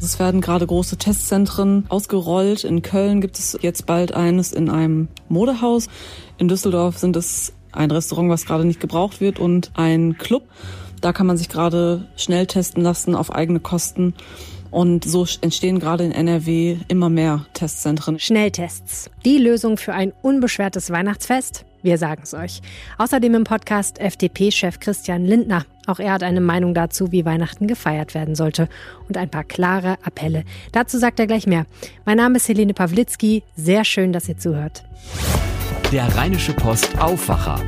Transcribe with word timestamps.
Es 0.00 0.18
werden 0.18 0.40
gerade 0.40 0.66
große 0.66 0.98
Testzentren 0.98 1.84
ausgerollt. 1.88 2.64
In 2.64 2.82
Köln 2.82 3.20
gibt 3.20 3.38
es 3.38 3.58
jetzt 3.60 3.86
bald 3.86 4.12
eines 4.12 4.52
in 4.52 4.70
einem 4.70 5.08
Modehaus. 5.28 5.88
In 6.38 6.48
Düsseldorf 6.48 6.98
sind 6.98 7.16
es 7.16 7.52
ein 7.72 7.90
Restaurant, 7.90 8.30
was 8.30 8.46
gerade 8.46 8.64
nicht 8.64 8.80
gebraucht 8.80 9.20
wird 9.20 9.38
und 9.38 9.70
ein 9.74 10.16
Club. 10.18 10.44
Da 11.00 11.12
kann 11.12 11.26
man 11.26 11.36
sich 11.36 11.48
gerade 11.48 12.08
schnell 12.16 12.46
testen 12.46 12.82
lassen 12.82 13.14
auf 13.14 13.34
eigene 13.34 13.60
Kosten. 13.60 14.14
Und 14.70 15.04
so 15.04 15.26
entstehen 15.40 15.78
gerade 15.78 16.04
in 16.04 16.12
NRW 16.12 16.78
immer 16.88 17.08
mehr 17.08 17.46
Testzentren. 17.54 18.18
Schnelltests. 18.18 19.10
Die 19.24 19.38
Lösung 19.38 19.76
für 19.76 19.94
ein 19.94 20.12
unbeschwertes 20.22 20.90
Weihnachtsfest? 20.90 21.64
Wir 21.82 21.98
sagen 21.98 22.22
es 22.24 22.34
euch. 22.34 22.60
Außerdem 22.98 23.34
im 23.34 23.44
Podcast 23.44 24.00
FDP-Chef 24.00 24.80
Christian 24.80 25.24
Lindner. 25.24 25.64
Auch 25.86 26.00
er 26.00 26.12
hat 26.12 26.22
eine 26.22 26.40
Meinung 26.40 26.74
dazu, 26.74 27.12
wie 27.12 27.24
Weihnachten 27.24 27.68
gefeiert 27.68 28.14
werden 28.14 28.34
sollte. 28.34 28.68
Und 29.08 29.16
ein 29.16 29.30
paar 29.30 29.44
klare 29.44 29.96
Appelle. 30.04 30.44
Dazu 30.72 30.98
sagt 30.98 31.20
er 31.20 31.26
gleich 31.26 31.46
mehr. 31.46 31.64
Mein 32.04 32.16
Name 32.16 32.36
ist 32.36 32.48
Helene 32.48 32.74
Pawlitzki. 32.74 33.44
Sehr 33.54 33.84
schön, 33.84 34.12
dass 34.12 34.28
ihr 34.28 34.36
zuhört. 34.36 34.84
Der 35.92 36.14
Rheinische 36.16 36.52
Post 36.52 36.98
Aufwacher. 36.98 37.60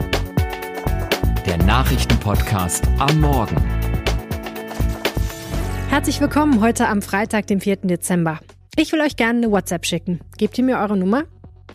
Der 1.47 1.59
Nachrichtenpodcast 1.59 2.87
am 2.99 3.21
Morgen. 3.21 3.57
Herzlich 5.89 6.21
willkommen 6.21 6.61
heute 6.61 6.89
am 6.89 7.01
Freitag, 7.01 7.47
dem 7.47 7.61
4. 7.61 7.77
Dezember. 7.85 8.41
Ich 8.77 8.93
will 8.93 9.01
euch 9.01 9.17
gerne 9.17 9.39
eine 9.39 9.51
WhatsApp 9.51 9.87
schicken. 9.87 10.21
Gebt 10.37 10.59
ihr 10.59 10.65
mir 10.65 10.79
eure 10.79 10.97
Nummer? 10.97 11.25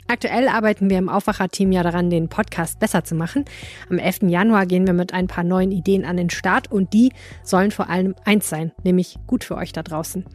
Aktuell 0.08 0.48
arbeiten 0.48 0.90
wir 0.90 0.98
im 0.98 1.10
Aufwacher-Team 1.10 1.72
ja 1.72 1.82
daran, 1.82 2.10
den 2.10 2.28
Podcast 2.28 2.80
besser 2.80 3.04
zu 3.04 3.16
machen. 3.16 3.46
Am 3.90 3.98
11. 3.98 4.24
Januar 4.24 4.66
gehen 4.66 4.86
wir 4.86 4.94
mit 4.94 5.14
ein 5.14 5.28
paar 5.28 5.44
neuen 5.44 5.72
Ideen 5.72 6.06
an 6.06 6.18
den 6.18 6.30
Start 6.30 6.72
und 6.72 6.94
die 6.94 7.12
sollen 7.44 7.72
vor 7.72 7.90
allem 7.90 8.16
eins 8.26 8.50
sein, 8.50 8.72
nämlich 8.84 9.18
gut 9.28 9.44
für 9.44 9.56
euch 9.56 9.72
da 9.72 9.82
draußen. 9.82 10.26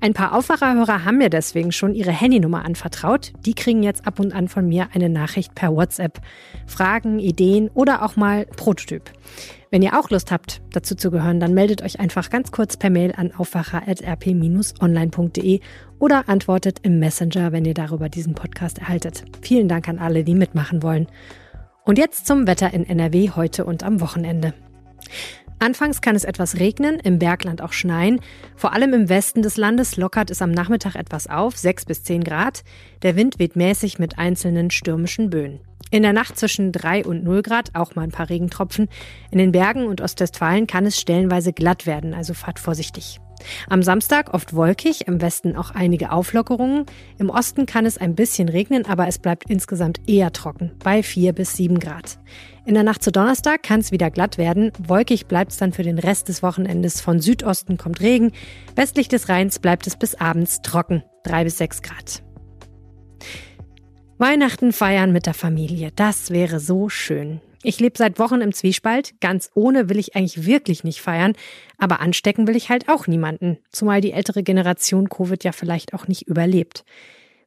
Ein 0.00 0.14
paar 0.14 0.34
Aufwacherhörer 0.34 1.04
haben 1.04 1.18
mir 1.18 1.30
deswegen 1.30 1.72
schon 1.72 1.94
ihre 1.94 2.12
Handynummer 2.12 2.64
anvertraut. 2.64 3.32
Die 3.44 3.54
kriegen 3.54 3.82
jetzt 3.82 4.06
ab 4.06 4.20
und 4.20 4.32
an 4.32 4.48
von 4.48 4.66
mir 4.66 4.88
eine 4.94 5.08
Nachricht 5.08 5.54
per 5.54 5.74
WhatsApp. 5.74 6.20
Fragen, 6.66 7.18
Ideen 7.18 7.68
oder 7.74 8.02
auch 8.04 8.16
mal 8.16 8.46
Prototyp. 8.46 9.10
Wenn 9.70 9.82
ihr 9.82 9.98
auch 9.98 10.08
Lust 10.08 10.32
habt, 10.32 10.62
dazu 10.72 10.94
zu 10.94 11.10
gehören, 11.10 11.40
dann 11.40 11.52
meldet 11.52 11.82
euch 11.82 12.00
einfach 12.00 12.30
ganz 12.30 12.52
kurz 12.52 12.78
per 12.78 12.88
Mail 12.88 13.12
an 13.14 13.32
aufwacher.rp-online.de 13.32 15.60
oder 15.98 16.26
antwortet 16.28 16.78
im 16.82 16.98
Messenger, 16.98 17.52
wenn 17.52 17.66
ihr 17.66 17.74
darüber 17.74 18.08
diesen 18.08 18.34
Podcast 18.34 18.78
erhaltet. 18.78 19.24
Vielen 19.42 19.68
Dank 19.68 19.86
an 19.88 19.98
alle, 19.98 20.24
die 20.24 20.34
mitmachen 20.34 20.82
wollen. 20.82 21.06
Und 21.84 21.98
jetzt 21.98 22.26
zum 22.26 22.46
Wetter 22.46 22.72
in 22.72 22.88
NRW 22.88 23.32
heute 23.36 23.66
und 23.66 23.82
am 23.82 24.00
Wochenende. 24.00 24.54
Anfangs 25.58 26.00
kann 26.00 26.14
es 26.14 26.24
etwas 26.24 26.58
regnen, 26.58 27.00
im 27.00 27.18
Bergland 27.18 27.62
auch 27.62 27.72
schneien. 27.72 28.20
Vor 28.54 28.72
allem 28.72 28.92
im 28.94 29.08
Westen 29.08 29.42
des 29.42 29.56
Landes 29.56 29.96
lockert 29.96 30.30
es 30.30 30.40
am 30.40 30.52
Nachmittag 30.52 30.94
etwas 30.94 31.26
auf, 31.26 31.56
6 31.56 31.84
bis 31.84 32.02
10 32.04 32.22
Grad. 32.22 32.62
Der 33.02 33.16
Wind 33.16 33.38
weht 33.38 33.56
mäßig 33.56 33.98
mit 33.98 34.18
einzelnen 34.18 34.70
stürmischen 34.70 35.30
Böen. 35.30 35.60
In 35.90 36.02
der 36.02 36.12
Nacht 36.12 36.38
zwischen 36.38 36.70
3 36.70 37.04
und 37.04 37.24
0 37.24 37.42
Grad 37.42 37.74
auch 37.74 37.94
mal 37.94 38.02
ein 38.02 38.10
paar 38.10 38.28
Regentropfen. 38.28 38.88
In 39.30 39.38
den 39.38 39.52
Bergen 39.52 39.86
und 39.86 40.00
Ostwestfalen 40.00 40.66
kann 40.66 40.86
es 40.86 41.00
stellenweise 41.00 41.52
glatt 41.52 41.86
werden, 41.86 42.14
also 42.14 42.34
fahrt 42.34 42.58
vorsichtig. 42.58 43.20
Am 43.68 43.82
Samstag 43.82 44.34
oft 44.34 44.54
wolkig, 44.54 45.06
im 45.06 45.20
Westen 45.20 45.56
auch 45.56 45.70
einige 45.70 46.12
Auflockerungen. 46.12 46.86
Im 47.18 47.30
Osten 47.30 47.66
kann 47.66 47.86
es 47.86 47.98
ein 47.98 48.14
bisschen 48.14 48.48
regnen, 48.48 48.86
aber 48.86 49.08
es 49.08 49.18
bleibt 49.18 49.50
insgesamt 49.50 50.00
eher 50.06 50.32
trocken, 50.32 50.72
bei 50.82 51.02
4 51.02 51.32
bis 51.32 51.54
7 51.56 51.78
Grad. 51.78 52.18
In 52.64 52.74
der 52.74 52.82
Nacht 52.82 53.02
zu 53.02 53.10
Donnerstag 53.10 53.62
kann 53.62 53.80
es 53.80 53.92
wieder 53.92 54.10
glatt 54.10 54.38
werden. 54.38 54.72
Wolkig 54.78 55.26
bleibt 55.26 55.52
es 55.52 55.58
dann 55.58 55.72
für 55.72 55.82
den 55.82 55.98
Rest 55.98 56.28
des 56.28 56.42
Wochenendes. 56.42 57.00
Von 57.00 57.20
Südosten 57.20 57.78
kommt 57.78 58.00
Regen. 58.00 58.32
Westlich 58.76 59.08
des 59.08 59.28
Rheins 59.28 59.58
bleibt 59.58 59.86
es 59.86 59.96
bis 59.96 60.14
abends 60.14 60.60
trocken, 60.62 61.02
3 61.24 61.44
bis 61.44 61.58
6 61.58 61.82
Grad. 61.82 62.22
Weihnachten 64.18 64.72
feiern 64.72 65.12
mit 65.12 65.26
der 65.26 65.34
Familie, 65.34 65.92
das 65.94 66.30
wäre 66.30 66.58
so 66.58 66.88
schön. 66.88 67.40
Ich 67.62 67.80
lebe 67.80 67.98
seit 67.98 68.18
Wochen 68.18 68.40
im 68.40 68.52
Zwiespalt. 68.52 69.14
Ganz 69.20 69.50
ohne 69.54 69.88
will 69.88 69.98
ich 69.98 70.14
eigentlich 70.14 70.46
wirklich 70.46 70.84
nicht 70.84 71.00
feiern, 71.00 71.34
aber 71.76 72.00
anstecken 72.00 72.46
will 72.46 72.56
ich 72.56 72.68
halt 72.68 72.88
auch 72.88 73.06
niemanden, 73.06 73.58
zumal 73.72 74.00
die 74.00 74.12
ältere 74.12 74.42
Generation 74.42 75.08
Covid 75.08 75.42
ja 75.42 75.52
vielleicht 75.52 75.92
auch 75.92 76.06
nicht 76.06 76.28
überlebt. 76.28 76.84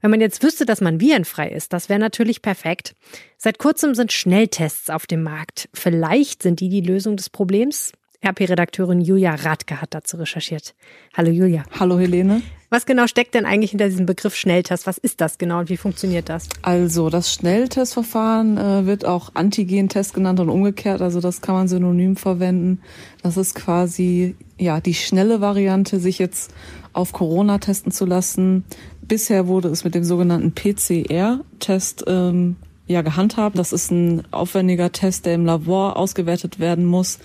Wenn 0.01 0.11
man 0.11 0.21
jetzt 0.21 0.43
wüsste, 0.43 0.65
dass 0.65 0.81
man 0.81 0.99
virenfrei 0.99 1.49
ist, 1.49 1.73
das 1.73 1.87
wäre 1.87 1.99
natürlich 1.99 2.41
perfekt. 2.41 2.95
Seit 3.37 3.59
kurzem 3.59 3.93
sind 3.93 4.11
Schnelltests 4.11 4.89
auf 4.89 5.05
dem 5.05 5.21
Markt. 5.23 5.69
Vielleicht 5.73 6.41
sind 6.43 6.59
die 6.59 6.69
die 6.69 6.81
Lösung 6.81 7.17
des 7.17 7.29
Problems. 7.29 7.93
RP-Redakteurin 8.23 9.01
Julia 9.01 9.33
Radke 9.33 9.81
hat 9.81 9.93
dazu 9.95 10.17
recherchiert. 10.17 10.75
Hallo 11.17 11.31
Julia. 11.31 11.63
Hallo 11.79 11.97
Helene. 11.97 12.43
Was 12.69 12.85
genau 12.85 13.07
steckt 13.07 13.33
denn 13.33 13.45
eigentlich 13.45 13.71
hinter 13.71 13.89
diesem 13.89 14.05
Begriff 14.05 14.35
Schnelltest? 14.35 14.85
Was 14.85 14.97
ist 14.97 15.19
das 15.21 15.39
genau 15.39 15.59
und 15.59 15.69
wie 15.69 15.75
funktioniert 15.75 16.29
das? 16.29 16.47
Also 16.61 17.09
das 17.09 17.33
Schnelltestverfahren 17.33 18.57
äh, 18.57 18.85
wird 18.85 19.05
auch 19.05 19.31
Antigentest 19.33 20.13
genannt 20.13 20.39
und 20.39 20.49
umgekehrt. 20.49 21.01
Also 21.01 21.19
das 21.19 21.41
kann 21.41 21.55
man 21.55 21.67
synonym 21.67 22.15
verwenden. 22.15 22.81
Das 23.23 23.37
ist 23.37 23.55
quasi 23.55 24.35
ja 24.57 24.79
die 24.79 24.93
schnelle 24.93 25.41
Variante, 25.41 25.99
sich 25.99 26.19
jetzt 26.19 26.53
auf 26.93 27.13
Corona 27.13 27.57
testen 27.57 27.91
zu 27.91 28.05
lassen. 28.05 28.63
Bisher 29.01 29.47
wurde 29.47 29.69
es 29.69 29.83
mit 29.83 29.95
dem 29.95 30.03
sogenannten 30.03 30.53
PCR-Test 30.53 32.05
ähm, 32.07 32.55
ja 32.91 33.01
gehandhabt. 33.01 33.57
Das 33.57 33.73
ist 33.73 33.91
ein 33.91 34.23
aufwendiger 34.31 34.91
Test, 34.91 35.25
der 35.25 35.35
im 35.35 35.45
Labor 35.45 35.97
ausgewertet 35.97 36.59
werden 36.59 36.85
muss, 36.85 37.19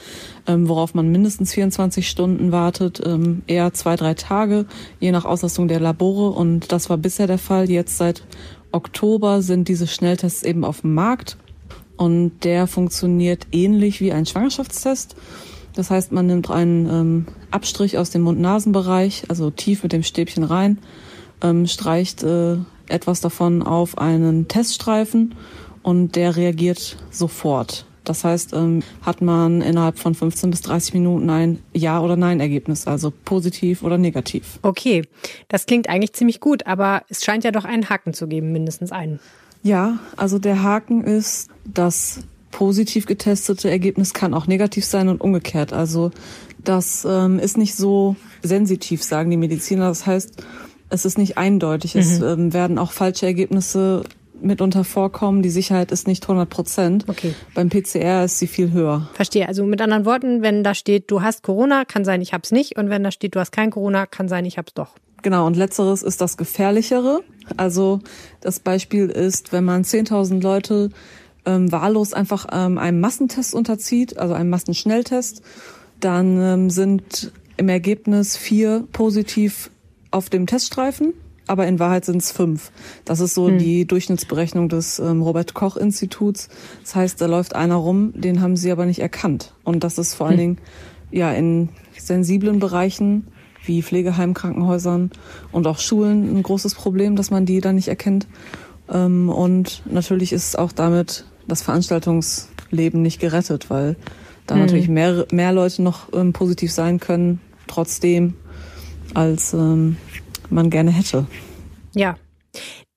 ähm, 0.46 0.68
worauf 0.68 0.94
man 0.94 1.10
mindestens 1.10 1.52
24 1.52 2.08
Stunden 2.08 2.52
wartet, 2.52 3.02
ähm, 3.04 3.42
eher 3.46 3.72
zwei, 3.74 3.96
drei 3.96 4.14
Tage, 4.14 4.66
je 5.00 5.12
nach 5.12 5.24
Auslastung 5.24 5.68
der 5.68 5.80
Labore. 5.80 6.30
Und 6.30 6.72
das 6.72 6.88
war 6.88 6.98
bisher 6.98 7.26
der 7.26 7.38
Fall. 7.38 7.70
Jetzt 7.70 7.98
seit 7.98 8.22
Oktober 8.72 9.42
sind 9.42 9.68
diese 9.68 9.86
Schnelltests 9.86 10.42
eben 10.42 10.64
auf 10.64 10.82
dem 10.82 10.94
Markt. 10.94 11.36
Und 11.96 12.44
der 12.44 12.66
funktioniert 12.66 13.46
ähnlich 13.52 14.00
wie 14.00 14.12
ein 14.12 14.26
Schwangerschaftstest. 14.26 15.16
Das 15.74 15.90
heißt, 15.90 16.12
man 16.12 16.26
nimmt 16.26 16.50
einen 16.50 16.88
ähm, 16.88 17.26
Abstrich 17.50 17.98
aus 17.98 18.10
dem 18.10 18.22
Mund-Nasen-Bereich, 18.22 19.24
also 19.28 19.50
tief 19.50 19.82
mit 19.82 19.92
dem 19.92 20.02
Stäbchen 20.02 20.42
rein, 20.42 20.78
ähm, 21.42 21.66
streicht 21.66 22.22
äh, 22.22 22.56
etwas 22.88 23.20
davon 23.20 23.62
auf 23.62 23.98
einen 23.98 24.48
Teststreifen 24.48 25.34
und 25.82 26.16
der 26.16 26.36
reagiert 26.36 26.96
sofort. 27.10 27.86
Das 28.04 28.24
heißt, 28.24 28.52
ähm, 28.54 28.82
hat 29.02 29.20
man 29.20 29.60
innerhalb 29.60 29.98
von 29.98 30.14
15 30.14 30.50
bis 30.50 30.60
30 30.62 30.94
Minuten 30.94 31.28
ein 31.28 31.58
Ja- 31.72 32.00
oder 32.00 32.16
Nein-Ergebnis, 32.16 32.86
also 32.86 33.12
positiv 33.24 33.82
oder 33.82 33.98
negativ. 33.98 34.60
Okay, 34.62 35.02
das 35.48 35.66
klingt 35.66 35.88
eigentlich 35.88 36.12
ziemlich 36.12 36.40
gut, 36.40 36.66
aber 36.66 37.02
es 37.08 37.24
scheint 37.24 37.44
ja 37.44 37.50
doch 37.50 37.64
einen 37.64 37.90
Haken 37.90 38.14
zu 38.14 38.28
geben, 38.28 38.52
mindestens 38.52 38.92
einen. 38.92 39.18
Ja, 39.62 39.98
also 40.16 40.38
der 40.38 40.62
Haken 40.62 41.02
ist, 41.02 41.50
das 41.64 42.20
positiv 42.52 43.06
getestete 43.06 43.68
Ergebnis 43.68 44.14
kann 44.14 44.32
auch 44.32 44.46
negativ 44.46 44.84
sein 44.84 45.08
und 45.08 45.20
umgekehrt. 45.20 45.72
Also 45.72 46.12
das 46.62 47.06
ähm, 47.08 47.38
ist 47.38 47.58
nicht 47.58 47.74
so 47.74 48.16
sensitiv, 48.42 49.02
sagen 49.02 49.30
die 49.30 49.36
Mediziner. 49.36 49.88
Das 49.88 50.06
heißt, 50.06 50.42
es 50.90 51.04
ist 51.04 51.18
nicht 51.18 51.38
eindeutig. 51.38 51.94
Mhm. 51.94 52.00
Es 52.00 52.20
ähm, 52.20 52.52
werden 52.52 52.78
auch 52.78 52.92
falsche 52.92 53.26
Ergebnisse 53.26 54.04
mitunter 54.40 54.84
vorkommen. 54.84 55.42
Die 55.42 55.50
Sicherheit 55.50 55.90
ist 55.90 56.06
nicht 56.06 56.24
100 56.24 56.48
Prozent. 56.48 57.04
Okay. 57.08 57.34
Beim 57.54 57.70
PCR 57.70 58.24
ist 58.24 58.38
sie 58.38 58.46
viel 58.46 58.72
höher. 58.72 59.08
Verstehe. 59.14 59.48
Also 59.48 59.64
mit 59.64 59.80
anderen 59.80 60.04
Worten, 60.04 60.42
wenn 60.42 60.62
da 60.62 60.74
steht, 60.74 61.10
du 61.10 61.22
hast 61.22 61.42
Corona, 61.42 61.84
kann 61.84 62.04
sein, 62.04 62.20
ich 62.20 62.32
hab's 62.32 62.52
nicht. 62.52 62.76
Und 62.76 62.90
wenn 62.90 63.02
da 63.02 63.10
steht, 63.10 63.34
du 63.34 63.40
hast 63.40 63.52
kein 63.52 63.70
Corona, 63.70 64.06
kann 64.06 64.28
sein, 64.28 64.44
ich 64.44 64.58
hab's 64.58 64.74
doch. 64.74 64.94
Genau. 65.22 65.46
Und 65.46 65.56
letzteres 65.56 66.02
ist 66.02 66.20
das 66.20 66.36
Gefährlichere. 66.36 67.22
Also 67.56 68.00
das 68.40 68.60
Beispiel 68.60 69.08
ist, 69.08 69.52
wenn 69.52 69.64
man 69.64 69.82
10.000 69.82 70.42
Leute 70.42 70.90
ähm, 71.46 71.72
wahllos 71.72 72.12
einfach 72.12 72.46
ähm, 72.52 72.78
einem 72.78 73.00
Massentest 73.00 73.54
unterzieht, 73.54 74.18
also 74.18 74.34
einem 74.34 74.50
Massenschnelltest, 74.50 75.42
dann 76.00 76.40
ähm, 76.40 76.70
sind 76.70 77.32
im 77.56 77.68
Ergebnis 77.68 78.36
vier 78.36 78.84
positiv 78.92 79.70
auf 80.10 80.30
dem 80.30 80.46
Teststreifen, 80.46 81.14
aber 81.46 81.66
in 81.66 81.78
Wahrheit 81.78 82.04
sind 82.04 82.18
es 82.18 82.32
fünf. 82.32 82.72
Das 83.04 83.20
ist 83.20 83.34
so 83.34 83.48
hm. 83.48 83.58
die 83.58 83.86
Durchschnittsberechnung 83.86 84.68
des 84.68 84.98
ähm, 84.98 85.22
Robert 85.22 85.54
Koch 85.54 85.76
Instituts. 85.76 86.48
Das 86.82 86.94
heißt, 86.94 87.20
da 87.20 87.26
läuft 87.26 87.54
einer 87.54 87.76
rum, 87.76 88.12
den 88.14 88.40
haben 88.40 88.56
sie 88.56 88.72
aber 88.72 88.86
nicht 88.86 89.00
erkannt. 89.00 89.52
Und 89.64 89.84
das 89.84 89.98
ist 89.98 90.14
vor 90.14 90.26
allen 90.26 90.38
hm. 90.38 90.40
Dingen 90.40 90.58
ja 91.10 91.32
in 91.32 91.68
sensiblen 91.98 92.58
Bereichen 92.58 93.28
wie 93.64 93.82
Pflegeheimen, 93.82 94.34
Krankenhäusern 94.34 95.10
und 95.52 95.66
auch 95.66 95.78
Schulen 95.78 96.36
ein 96.36 96.42
großes 96.42 96.74
Problem, 96.74 97.16
dass 97.16 97.30
man 97.30 97.46
die 97.46 97.60
da 97.60 97.72
nicht 97.72 97.88
erkennt. 97.88 98.26
Ähm, 98.92 99.28
und 99.28 99.82
natürlich 99.86 100.32
ist 100.32 100.58
auch 100.58 100.72
damit 100.72 101.24
das 101.48 101.62
Veranstaltungsleben 101.62 103.02
nicht 103.02 103.20
gerettet, 103.20 103.70
weil 103.70 103.96
da 104.46 104.54
hm. 104.54 104.62
natürlich 104.62 104.88
mehr, 104.88 105.26
mehr 105.30 105.52
Leute 105.52 105.82
noch 105.82 106.12
ähm, 106.12 106.32
positiv 106.32 106.72
sein 106.72 106.98
können, 106.98 107.40
trotzdem 107.66 108.34
als 109.14 109.52
ähm, 109.54 109.96
man 110.50 110.70
gerne 110.70 110.90
hätte. 110.90 111.26
Ja. 111.94 112.16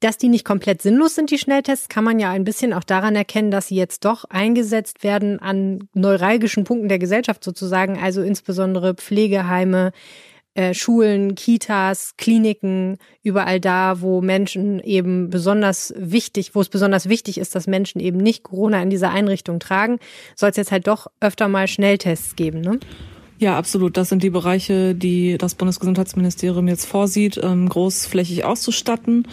Dass 0.02 0.18
die 0.18 0.30
nicht 0.30 0.46
komplett 0.46 0.82
sinnlos 0.82 1.16
sind, 1.16 1.30
die 1.30 1.38
Schnelltests, 1.38 1.90
kann 1.90 2.06
man 2.06 2.20
ja 2.20 2.32
ein 2.32 2.46
bisschen 2.46 2.72
auch 2.72 2.86
daran 2.86 3.18
erkennen, 3.18 3.52
dass 3.52 3.68
sie 3.68 3.76
jetzt 3.76 4.06
doch 4.06 4.24
eingesetzt 4.26 5.04
werden 5.04 5.40
an 5.40 5.90
neuralgischen 5.94 6.64
Punkten 6.64 6.88
der 6.88 7.00
Gesellschaft 7.00 7.44
sozusagen, 7.44 8.00
also 8.00 8.22
insbesondere 8.22 8.94
Pflegeheime, 8.94 9.92
äh, 10.54 10.74
Schulen, 10.74 11.36
Kitas, 11.36 12.16
Kliniken, 12.18 12.98
überall 13.24 13.60
da, 13.60 14.02
wo 14.02 14.22
Menschen 14.22 14.80
eben 14.80 15.30
besonders 15.30 15.94
wichtig, 15.98 16.56
wo 16.56 16.62
es 16.62 16.70
besonders 16.70 17.08
wichtig 17.08 17.38
ist, 17.38 17.56
dass 17.56 17.68
Menschen 17.68 18.00
eben 18.00 18.18
nicht 18.18 18.44
Corona 18.44 18.82
in 18.82 18.90
dieser 18.90 19.12
Einrichtung 19.12 19.60
tragen, 19.60 20.00
soll 20.36 20.50
es 20.50 20.58
jetzt 20.58 20.72
halt 20.72 20.88
doch 20.88 21.08
öfter 21.20 21.48
mal 21.48 21.68
Schnelltests 21.68 22.36
geben, 22.36 22.62
ne? 22.62 22.80
Ja, 23.40 23.58
absolut. 23.58 23.96
Das 23.96 24.10
sind 24.10 24.22
die 24.22 24.30
Bereiche, 24.30 24.94
die 24.94 25.38
das 25.38 25.56
Bundesgesundheitsministerium 25.56 26.68
jetzt 26.68 26.86
vorsieht, 26.86 27.40
ähm, 27.42 27.70
großflächig 27.70 28.44
auszustatten. 28.44 29.28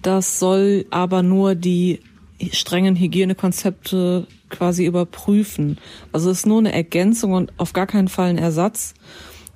Das 0.00 0.38
soll 0.38 0.86
aber 0.90 1.22
nur 1.22 1.54
die 1.54 2.00
strengen 2.50 2.96
Hygienekonzepte 2.96 4.26
quasi 4.48 4.86
überprüfen. 4.86 5.78
Also 6.12 6.30
es 6.30 6.38
ist 6.38 6.46
nur 6.46 6.58
eine 6.60 6.72
Ergänzung 6.72 7.34
und 7.34 7.52
auf 7.58 7.74
gar 7.74 7.86
keinen 7.86 8.08
Fall 8.08 8.30
ein 8.30 8.38
Ersatz, 8.38 8.94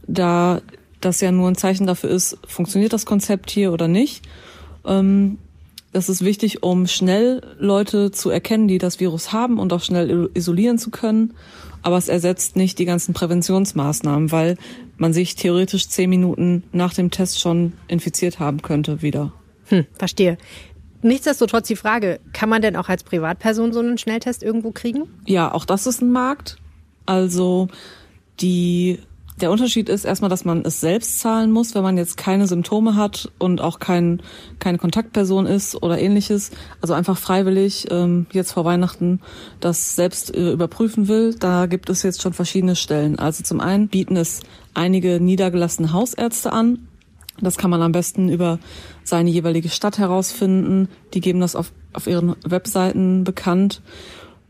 da 0.06 0.60
das 1.00 1.22
ja 1.22 1.32
nur 1.32 1.48
ein 1.48 1.56
Zeichen 1.56 1.86
dafür 1.86 2.10
ist, 2.10 2.38
funktioniert 2.46 2.92
das 2.92 3.06
Konzept 3.06 3.50
hier 3.50 3.72
oder 3.72 3.88
nicht. 3.88 4.24
Ähm, 4.84 5.38
das 5.96 6.10
ist 6.10 6.22
wichtig, 6.22 6.62
um 6.62 6.86
schnell 6.86 7.40
Leute 7.58 8.10
zu 8.10 8.28
erkennen, 8.28 8.68
die 8.68 8.76
das 8.76 9.00
Virus 9.00 9.32
haben 9.32 9.58
und 9.58 9.72
auch 9.72 9.82
schnell 9.82 10.30
isolieren 10.34 10.76
zu 10.76 10.90
können. 10.90 11.32
Aber 11.80 11.96
es 11.96 12.08
ersetzt 12.08 12.54
nicht 12.54 12.78
die 12.78 12.84
ganzen 12.84 13.14
Präventionsmaßnahmen, 13.14 14.30
weil 14.30 14.58
man 14.98 15.14
sich 15.14 15.36
theoretisch 15.36 15.88
zehn 15.88 16.10
Minuten 16.10 16.64
nach 16.72 16.92
dem 16.92 17.10
Test 17.10 17.40
schon 17.40 17.72
infiziert 17.88 18.38
haben 18.38 18.60
könnte 18.60 19.00
wieder. 19.00 19.32
Hm, 19.68 19.86
verstehe. 19.94 20.36
Nichtsdestotrotz 21.00 21.66
die 21.66 21.76
Frage, 21.76 22.20
kann 22.34 22.50
man 22.50 22.60
denn 22.60 22.76
auch 22.76 22.90
als 22.90 23.02
Privatperson 23.02 23.72
so 23.72 23.80
einen 23.80 23.96
Schnelltest 23.96 24.42
irgendwo 24.42 24.72
kriegen? 24.72 25.04
Ja, 25.24 25.54
auch 25.54 25.64
das 25.64 25.86
ist 25.86 26.02
ein 26.02 26.12
Markt. 26.12 26.58
Also 27.06 27.68
die 28.40 28.98
der 29.40 29.50
Unterschied 29.50 29.88
ist 29.88 30.04
erstmal, 30.04 30.30
dass 30.30 30.44
man 30.46 30.64
es 30.64 30.80
selbst 30.80 31.18
zahlen 31.18 31.52
muss, 31.52 31.74
wenn 31.74 31.82
man 31.82 31.98
jetzt 31.98 32.16
keine 32.16 32.46
Symptome 32.46 32.94
hat 32.96 33.30
und 33.38 33.60
auch 33.60 33.78
kein, 33.78 34.22
keine 34.60 34.78
Kontaktperson 34.78 35.44
ist 35.46 35.82
oder 35.82 35.98
ähnliches. 35.98 36.52
Also 36.80 36.94
einfach 36.94 37.18
freiwillig 37.18 37.86
ähm, 37.90 38.26
jetzt 38.32 38.52
vor 38.52 38.64
Weihnachten 38.64 39.20
das 39.60 39.94
selbst 39.94 40.34
äh, 40.34 40.52
überprüfen 40.52 41.08
will. 41.08 41.34
Da 41.34 41.66
gibt 41.66 41.90
es 41.90 42.02
jetzt 42.02 42.22
schon 42.22 42.32
verschiedene 42.32 42.76
Stellen. 42.76 43.18
Also 43.18 43.42
zum 43.42 43.60
einen 43.60 43.88
bieten 43.88 44.16
es 44.16 44.40
einige 44.72 45.20
niedergelassene 45.20 45.92
Hausärzte 45.92 46.52
an. 46.52 46.88
Das 47.40 47.58
kann 47.58 47.70
man 47.70 47.82
am 47.82 47.92
besten 47.92 48.30
über 48.30 48.58
seine 49.04 49.28
jeweilige 49.28 49.68
Stadt 49.68 49.98
herausfinden. 49.98 50.88
Die 51.12 51.20
geben 51.20 51.40
das 51.40 51.54
auf, 51.54 51.72
auf 51.92 52.06
ihren 52.06 52.36
Webseiten 52.44 53.24
bekannt. 53.24 53.82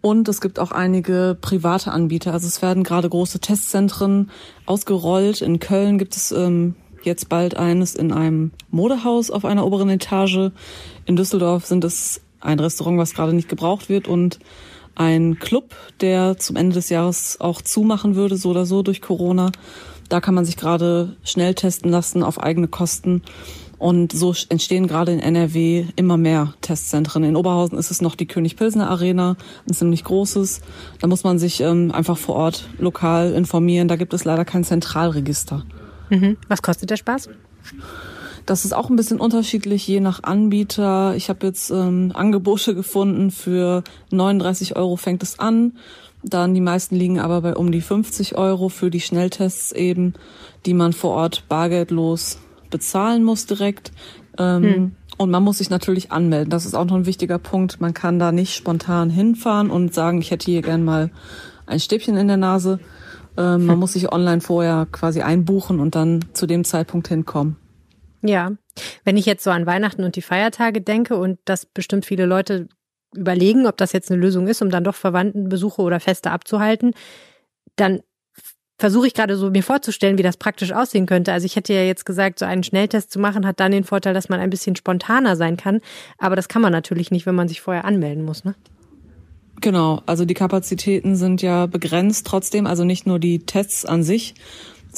Und 0.06 0.28
es 0.28 0.40
gibt 0.40 0.60
auch 0.60 0.70
einige 0.70 1.36
private 1.40 1.90
Anbieter. 1.90 2.32
Also 2.32 2.46
es 2.46 2.62
werden 2.62 2.84
gerade 2.84 3.08
große 3.08 3.40
Testzentren 3.40 4.30
ausgerollt. 4.64 5.42
In 5.42 5.58
Köln 5.58 5.98
gibt 5.98 6.14
es 6.14 6.30
ähm, 6.30 6.76
jetzt 7.02 7.28
bald 7.28 7.56
eines 7.56 7.96
in 7.96 8.12
einem 8.12 8.52
Modehaus 8.70 9.32
auf 9.32 9.44
einer 9.44 9.66
oberen 9.66 9.88
Etage. 9.88 10.52
In 11.06 11.16
Düsseldorf 11.16 11.66
sind 11.66 11.82
es 11.82 12.20
ein 12.40 12.60
Restaurant, 12.60 12.98
was 12.98 13.14
gerade 13.14 13.32
nicht 13.32 13.48
gebraucht 13.48 13.88
wird 13.88 14.06
und 14.06 14.38
ein 14.94 15.40
Club, 15.40 15.74
der 16.00 16.38
zum 16.38 16.54
Ende 16.54 16.74
des 16.74 16.88
Jahres 16.88 17.40
auch 17.40 17.60
zumachen 17.60 18.14
würde, 18.14 18.36
so 18.36 18.50
oder 18.50 18.64
so 18.64 18.84
durch 18.84 19.02
Corona. 19.02 19.50
Da 20.08 20.20
kann 20.20 20.36
man 20.36 20.44
sich 20.44 20.56
gerade 20.56 21.16
schnell 21.24 21.54
testen 21.54 21.90
lassen 21.90 22.22
auf 22.22 22.40
eigene 22.40 22.68
Kosten. 22.68 23.22
Und 23.78 24.12
so 24.12 24.34
entstehen 24.48 24.86
gerade 24.86 25.12
in 25.12 25.20
NRW 25.20 25.86
immer 25.96 26.16
mehr 26.16 26.54
Testzentren. 26.62 27.24
In 27.24 27.36
Oberhausen 27.36 27.78
ist 27.78 27.90
es 27.90 28.00
noch 28.00 28.14
die 28.14 28.26
König-Pilsner 28.26 28.88
Arena, 28.88 29.36
ein 29.68 29.74
ziemlich 29.74 30.04
großes. 30.04 30.62
Da 31.00 31.06
muss 31.06 31.24
man 31.24 31.38
sich 31.38 31.60
ähm, 31.60 31.92
einfach 31.92 32.16
vor 32.16 32.36
Ort 32.36 32.68
lokal 32.78 33.32
informieren. 33.34 33.88
Da 33.88 33.96
gibt 33.96 34.14
es 34.14 34.24
leider 34.24 34.44
kein 34.44 34.64
Zentralregister. 34.64 35.64
Mhm. 36.08 36.38
Was 36.48 36.62
kostet 36.62 36.90
der 36.90 36.96
Spaß? 36.96 37.28
Das 38.46 38.64
ist 38.64 38.72
auch 38.72 38.88
ein 38.88 38.96
bisschen 38.96 39.18
unterschiedlich, 39.20 39.86
je 39.86 40.00
nach 40.00 40.22
Anbieter. 40.22 41.14
Ich 41.16 41.28
habe 41.28 41.46
jetzt 41.46 41.70
ähm, 41.70 42.12
Angebote 42.14 42.74
gefunden 42.74 43.30
für 43.30 43.82
39 44.10 44.76
Euro 44.76 44.96
fängt 44.96 45.22
es 45.22 45.38
an. 45.38 45.72
Dann 46.22 46.54
die 46.54 46.60
meisten 46.60 46.96
liegen 46.96 47.20
aber 47.20 47.42
bei 47.42 47.56
um 47.56 47.70
die 47.72 47.80
50 47.80 48.38
Euro 48.38 48.68
für 48.68 48.90
die 48.90 49.00
Schnelltests 49.00 49.72
eben, 49.72 50.14
die 50.64 50.74
man 50.74 50.92
vor 50.92 51.10
Ort 51.10 51.44
bargeldlos 51.48 52.38
bezahlen 52.70 53.24
muss 53.24 53.46
direkt. 53.46 53.92
Ähm, 54.38 54.62
hm. 54.62 54.96
Und 55.18 55.30
man 55.30 55.42
muss 55.42 55.58
sich 55.58 55.70
natürlich 55.70 56.12
anmelden. 56.12 56.50
Das 56.50 56.66
ist 56.66 56.74
auch 56.74 56.84
noch 56.84 56.96
ein 56.96 57.06
wichtiger 57.06 57.38
Punkt. 57.38 57.80
Man 57.80 57.94
kann 57.94 58.18
da 58.18 58.32
nicht 58.32 58.54
spontan 58.54 59.08
hinfahren 59.08 59.70
und 59.70 59.94
sagen, 59.94 60.20
ich 60.20 60.30
hätte 60.30 60.46
hier 60.46 60.62
gern 60.62 60.84
mal 60.84 61.10
ein 61.64 61.80
Stäbchen 61.80 62.16
in 62.16 62.28
der 62.28 62.36
Nase. 62.36 62.78
Ähm, 63.36 63.66
man 63.66 63.78
muss 63.80 63.94
sich 63.94 64.12
online 64.12 64.40
vorher 64.40 64.86
quasi 64.92 65.22
einbuchen 65.22 65.80
und 65.80 65.94
dann 65.94 66.24
zu 66.34 66.46
dem 66.46 66.64
Zeitpunkt 66.64 67.08
hinkommen. 67.08 67.56
Ja, 68.22 68.52
wenn 69.04 69.16
ich 69.16 69.26
jetzt 69.26 69.44
so 69.44 69.50
an 69.50 69.66
Weihnachten 69.66 70.04
und 70.04 70.16
die 70.16 70.22
Feiertage 70.22 70.80
denke 70.80 71.16
und 71.16 71.38
dass 71.44 71.64
bestimmt 71.64 72.04
viele 72.04 72.26
Leute 72.26 72.68
überlegen, 73.14 73.66
ob 73.66 73.76
das 73.76 73.92
jetzt 73.92 74.10
eine 74.10 74.20
Lösung 74.20 74.48
ist, 74.48 74.62
um 74.62 74.70
dann 74.70 74.84
doch 74.84 74.94
Verwandtenbesuche 74.94 75.80
oder 75.80 76.00
Feste 76.00 76.30
abzuhalten, 76.30 76.92
dann 77.76 78.00
versuche 78.78 79.06
ich 79.06 79.14
gerade 79.14 79.36
so 79.36 79.50
mir 79.50 79.62
vorzustellen, 79.62 80.18
wie 80.18 80.22
das 80.22 80.36
praktisch 80.36 80.72
aussehen 80.72 81.06
könnte. 81.06 81.32
Also 81.32 81.46
ich 81.46 81.56
hätte 81.56 81.72
ja 81.72 81.82
jetzt 81.82 82.04
gesagt, 82.04 82.38
so 82.38 82.44
einen 82.44 82.62
Schnelltest 82.62 83.10
zu 83.10 83.18
machen, 83.18 83.46
hat 83.46 83.60
dann 83.60 83.72
den 83.72 83.84
Vorteil, 83.84 84.14
dass 84.14 84.28
man 84.28 84.40
ein 84.40 84.50
bisschen 84.50 84.76
spontaner 84.76 85.36
sein 85.36 85.56
kann. 85.56 85.80
Aber 86.18 86.36
das 86.36 86.48
kann 86.48 86.62
man 86.62 86.72
natürlich 86.72 87.10
nicht, 87.10 87.26
wenn 87.26 87.34
man 87.34 87.48
sich 87.48 87.60
vorher 87.60 87.84
anmelden 87.84 88.24
muss, 88.24 88.44
ne? 88.44 88.54
Genau, 89.62 90.02
also 90.04 90.26
die 90.26 90.34
Kapazitäten 90.34 91.16
sind 91.16 91.40
ja 91.40 91.64
begrenzt 91.64 92.26
trotzdem, 92.26 92.66
also 92.66 92.84
nicht 92.84 93.06
nur 93.06 93.18
die 93.18 93.38
Tests 93.38 93.86
an 93.86 94.02
sich, 94.02 94.34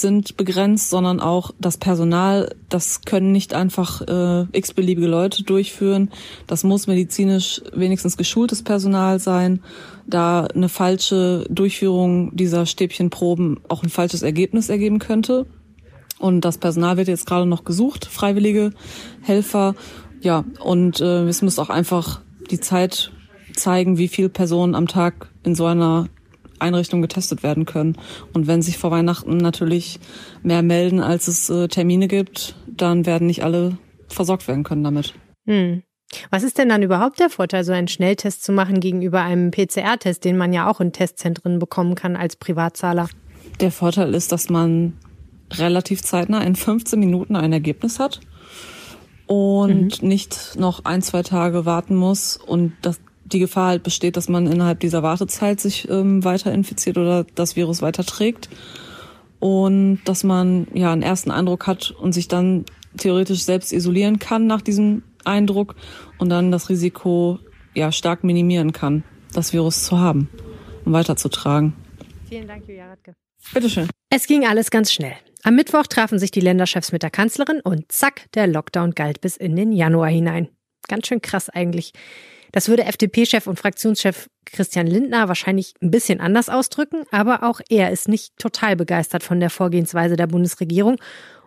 sind 0.00 0.36
begrenzt, 0.36 0.90
sondern 0.90 1.20
auch 1.20 1.52
das 1.60 1.76
Personal. 1.76 2.54
Das 2.68 3.02
können 3.02 3.32
nicht 3.32 3.54
einfach 3.54 4.02
äh, 4.02 4.46
x-beliebige 4.52 5.06
Leute 5.06 5.42
durchführen. 5.42 6.10
Das 6.46 6.64
muss 6.64 6.86
medizinisch 6.86 7.62
wenigstens 7.74 8.16
geschultes 8.16 8.62
Personal 8.62 9.18
sein, 9.18 9.62
da 10.06 10.44
eine 10.44 10.68
falsche 10.68 11.46
Durchführung 11.50 12.34
dieser 12.36 12.66
Stäbchenproben 12.66 13.60
auch 13.68 13.82
ein 13.82 13.90
falsches 13.90 14.22
Ergebnis 14.22 14.68
ergeben 14.68 14.98
könnte. 14.98 15.46
Und 16.18 16.44
das 16.44 16.58
Personal 16.58 16.96
wird 16.96 17.08
jetzt 17.08 17.26
gerade 17.26 17.46
noch 17.46 17.64
gesucht, 17.64 18.06
freiwillige 18.06 18.72
Helfer. 19.22 19.74
Ja, 20.20 20.44
und 20.60 21.00
äh, 21.00 21.24
es 21.28 21.42
muss 21.42 21.58
auch 21.58 21.70
einfach 21.70 22.20
die 22.50 22.60
Zeit 22.60 23.12
zeigen, 23.54 23.98
wie 23.98 24.08
viele 24.08 24.28
Personen 24.28 24.74
am 24.74 24.88
Tag 24.88 25.28
in 25.44 25.54
so 25.54 25.66
einer 25.66 26.08
Einrichtungen 26.60 27.02
getestet 27.02 27.42
werden 27.42 27.64
können. 27.64 27.96
Und 28.32 28.46
wenn 28.46 28.62
sich 28.62 28.78
vor 28.78 28.90
Weihnachten 28.90 29.36
natürlich 29.36 30.00
mehr 30.42 30.62
melden, 30.62 31.00
als 31.00 31.28
es 31.28 31.48
äh, 31.50 31.68
Termine 31.68 32.08
gibt, 32.08 32.54
dann 32.66 33.06
werden 33.06 33.26
nicht 33.26 33.44
alle 33.44 33.78
versorgt 34.08 34.48
werden 34.48 34.64
können 34.64 34.84
damit. 34.84 35.14
Hm. 35.46 35.82
Was 36.30 36.42
ist 36.42 36.56
denn 36.56 36.70
dann 36.70 36.82
überhaupt 36.82 37.20
der 37.20 37.28
Vorteil, 37.28 37.64
so 37.64 37.72
einen 37.72 37.88
Schnelltest 37.88 38.42
zu 38.42 38.52
machen 38.52 38.80
gegenüber 38.80 39.22
einem 39.22 39.50
PCR-Test, 39.50 40.24
den 40.24 40.38
man 40.38 40.52
ja 40.52 40.70
auch 40.70 40.80
in 40.80 40.92
Testzentren 40.92 41.58
bekommen 41.58 41.94
kann 41.94 42.16
als 42.16 42.36
Privatzahler? 42.36 43.08
Der 43.60 43.70
Vorteil 43.70 44.14
ist, 44.14 44.32
dass 44.32 44.48
man 44.48 44.94
relativ 45.52 46.02
zeitnah 46.02 46.42
in 46.42 46.56
15 46.56 46.98
Minuten 46.98 47.36
ein 47.36 47.52
Ergebnis 47.52 47.98
hat 47.98 48.20
und 49.26 50.02
mhm. 50.02 50.08
nicht 50.08 50.56
noch 50.58 50.84
ein, 50.84 51.02
zwei 51.02 51.22
Tage 51.22 51.66
warten 51.66 51.94
muss 51.94 52.36
und 52.36 52.72
das, 52.82 53.00
die 53.32 53.38
Gefahr 53.38 53.68
halt 53.68 53.82
besteht, 53.82 54.16
dass 54.16 54.28
man 54.28 54.46
innerhalb 54.46 54.80
dieser 54.80 55.02
Wartezeit 55.02 55.60
sich 55.60 55.88
ähm, 55.88 56.24
weiter 56.24 56.52
infiziert 56.52 56.98
oder 56.98 57.24
das 57.34 57.56
Virus 57.56 57.82
weiterträgt. 57.82 58.48
Und 59.40 60.00
dass 60.04 60.24
man 60.24 60.66
ja 60.74 60.92
einen 60.92 61.02
ersten 61.02 61.30
Eindruck 61.30 61.66
hat 61.66 61.92
und 61.92 62.12
sich 62.12 62.26
dann 62.26 62.64
theoretisch 62.96 63.44
selbst 63.44 63.72
isolieren 63.72 64.18
kann 64.18 64.46
nach 64.46 64.62
diesem 64.62 65.02
Eindruck 65.24 65.76
und 66.18 66.28
dann 66.30 66.50
das 66.50 66.68
Risiko 66.68 67.38
ja 67.74 67.92
stark 67.92 68.24
minimieren 68.24 68.72
kann, 68.72 69.04
das 69.32 69.52
Virus 69.52 69.84
zu 69.84 69.98
haben 69.98 70.28
und 70.84 70.92
weiterzutragen. 70.92 71.74
Vielen 72.28 72.48
Dank, 72.48 72.66
Julia 72.66 72.88
Radke. 72.88 73.14
Bitteschön. 73.54 73.88
Es 74.10 74.26
ging 74.26 74.44
alles 74.46 74.70
ganz 74.70 74.92
schnell. 74.92 75.14
Am 75.44 75.54
Mittwoch 75.54 75.86
trafen 75.86 76.18
sich 76.18 76.30
die 76.30 76.40
Länderchefs 76.40 76.90
mit 76.90 77.02
der 77.02 77.10
Kanzlerin 77.10 77.60
und 77.60 77.92
zack, 77.92 78.30
der 78.34 78.48
Lockdown 78.48 78.92
galt 78.92 79.20
bis 79.20 79.36
in 79.36 79.54
den 79.54 79.70
Januar 79.70 80.08
hinein. 80.08 80.48
Ganz 80.88 81.06
schön 81.06 81.22
krass 81.22 81.48
eigentlich. 81.48 81.92
Das 82.52 82.68
würde 82.68 82.84
FDP-Chef 82.84 83.46
und 83.46 83.58
Fraktionschef 83.58 84.28
Christian 84.46 84.86
Lindner 84.86 85.28
wahrscheinlich 85.28 85.74
ein 85.82 85.90
bisschen 85.90 86.20
anders 86.20 86.48
ausdrücken, 86.48 87.04
aber 87.10 87.42
auch 87.42 87.60
er 87.68 87.90
ist 87.90 88.08
nicht 88.08 88.36
total 88.38 88.76
begeistert 88.76 89.22
von 89.22 89.40
der 89.40 89.50
Vorgehensweise 89.50 90.16
der 90.16 90.26
Bundesregierung 90.26 90.96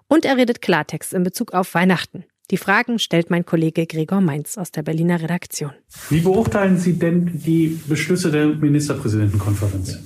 und 0.07 0.25
er 0.25 0.37
redet 0.37 0.61
Klartext 0.61 1.13
in 1.13 1.23
Bezug 1.23 1.53
auf 1.53 1.73
Weihnachten. 1.73 2.25
Die 2.51 2.57
Fragen 2.57 2.99
stellt 2.99 3.29
mein 3.29 3.45
Kollege 3.45 3.87
Gregor 3.87 4.19
Mainz 4.19 4.57
aus 4.57 4.71
der 4.71 4.83
Berliner 4.83 5.21
Redaktion. 5.21 5.71
Wie 6.09 6.19
beurteilen 6.19 6.77
Sie 6.77 6.99
denn 6.99 7.31
die 7.33 7.79
Beschlüsse 7.87 8.29
der 8.29 8.47
Ministerpräsidentenkonferenz? 8.47 9.99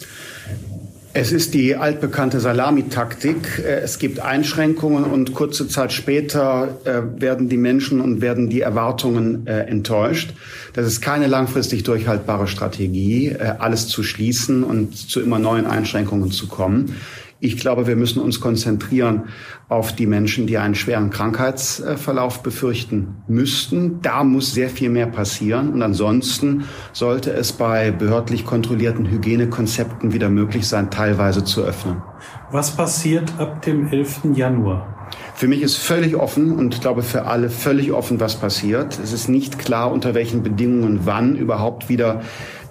Es 1.17 1.31
ist 1.31 1.53
die 1.53 1.77
altbekannte 1.77 2.41
Salamitaktik. 2.41 3.63
Äh, 3.65 3.79
es 3.79 3.99
gibt 3.99 4.19
Einschränkungen 4.19 5.05
und 5.05 5.33
kurze 5.33 5.69
Zeit 5.69 5.93
später 5.93 6.77
äh, 6.83 7.21
werden 7.21 7.47
die 7.47 7.55
Menschen 7.55 8.01
und 8.01 8.19
werden 8.19 8.49
die 8.49 8.59
Erwartungen 8.59 9.47
äh, 9.47 9.61
enttäuscht. 9.61 10.33
Das 10.73 10.85
ist 10.85 10.99
keine 10.99 11.27
langfristig 11.27 11.83
durchhaltbare 11.83 12.47
Strategie, 12.47 13.33
alles 13.59 13.87
zu 13.87 14.03
schließen 14.03 14.65
und 14.65 14.97
zu 14.97 15.21
immer 15.21 15.39
neuen 15.39 15.65
Einschränkungen 15.65 16.31
zu 16.31 16.47
kommen. 16.49 16.97
Ich 17.39 17.57
glaube, 17.57 17.85
wir 17.85 17.95
müssen 17.97 18.21
uns 18.21 18.39
konzentrieren 18.39 19.25
auf 19.67 19.93
die 19.93 20.07
Menschen, 20.07 20.47
die 20.47 20.57
einen 20.57 20.73
schweren 20.73 21.09
Krankheitsverlauf 21.09 22.41
befürchten 22.41 23.17
müssten. 23.27 24.01
Da 24.01 24.23
muss 24.23 24.53
sehr 24.53 24.69
viel 24.69 24.89
mehr 24.89 25.07
passieren. 25.07 25.73
Und 25.73 25.81
ansonsten 25.81 26.63
sollte 26.93 27.33
es 27.33 27.51
bei 27.51 27.91
behördlich 27.91 28.45
kontrollierten 28.45 29.09
Hygienekonzepten 29.09 30.13
wieder 30.13 30.29
möglich 30.29 30.67
sein, 30.67 30.89
teilweise 30.89 31.43
zu 31.43 31.61
öffnen. 31.61 32.01
Was 32.51 32.75
passiert 32.75 33.33
ab 33.37 33.61
dem 33.63 33.87
11. 33.87 34.21
Januar? 34.33 34.95
Für 35.35 35.47
mich 35.47 35.61
ist 35.61 35.75
völlig 35.75 36.15
offen 36.15 36.53
und 36.53 36.75
ich 36.75 36.81
glaube 36.81 37.03
für 37.03 37.25
alle 37.25 37.49
völlig 37.49 37.91
offen, 37.91 38.19
was 38.19 38.37
passiert. 38.37 38.97
Es 39.03 39.11
ist 39.11 39.27
nicht 39.27 39.59
klar, 39.59 39.91
unter 39.91 40.13
welchen 40.13 40.43
Bedingungen 40.43 41.01
wann 41.03 41.35
überhaupt 41.35 41.89
wieder 41.89 42.21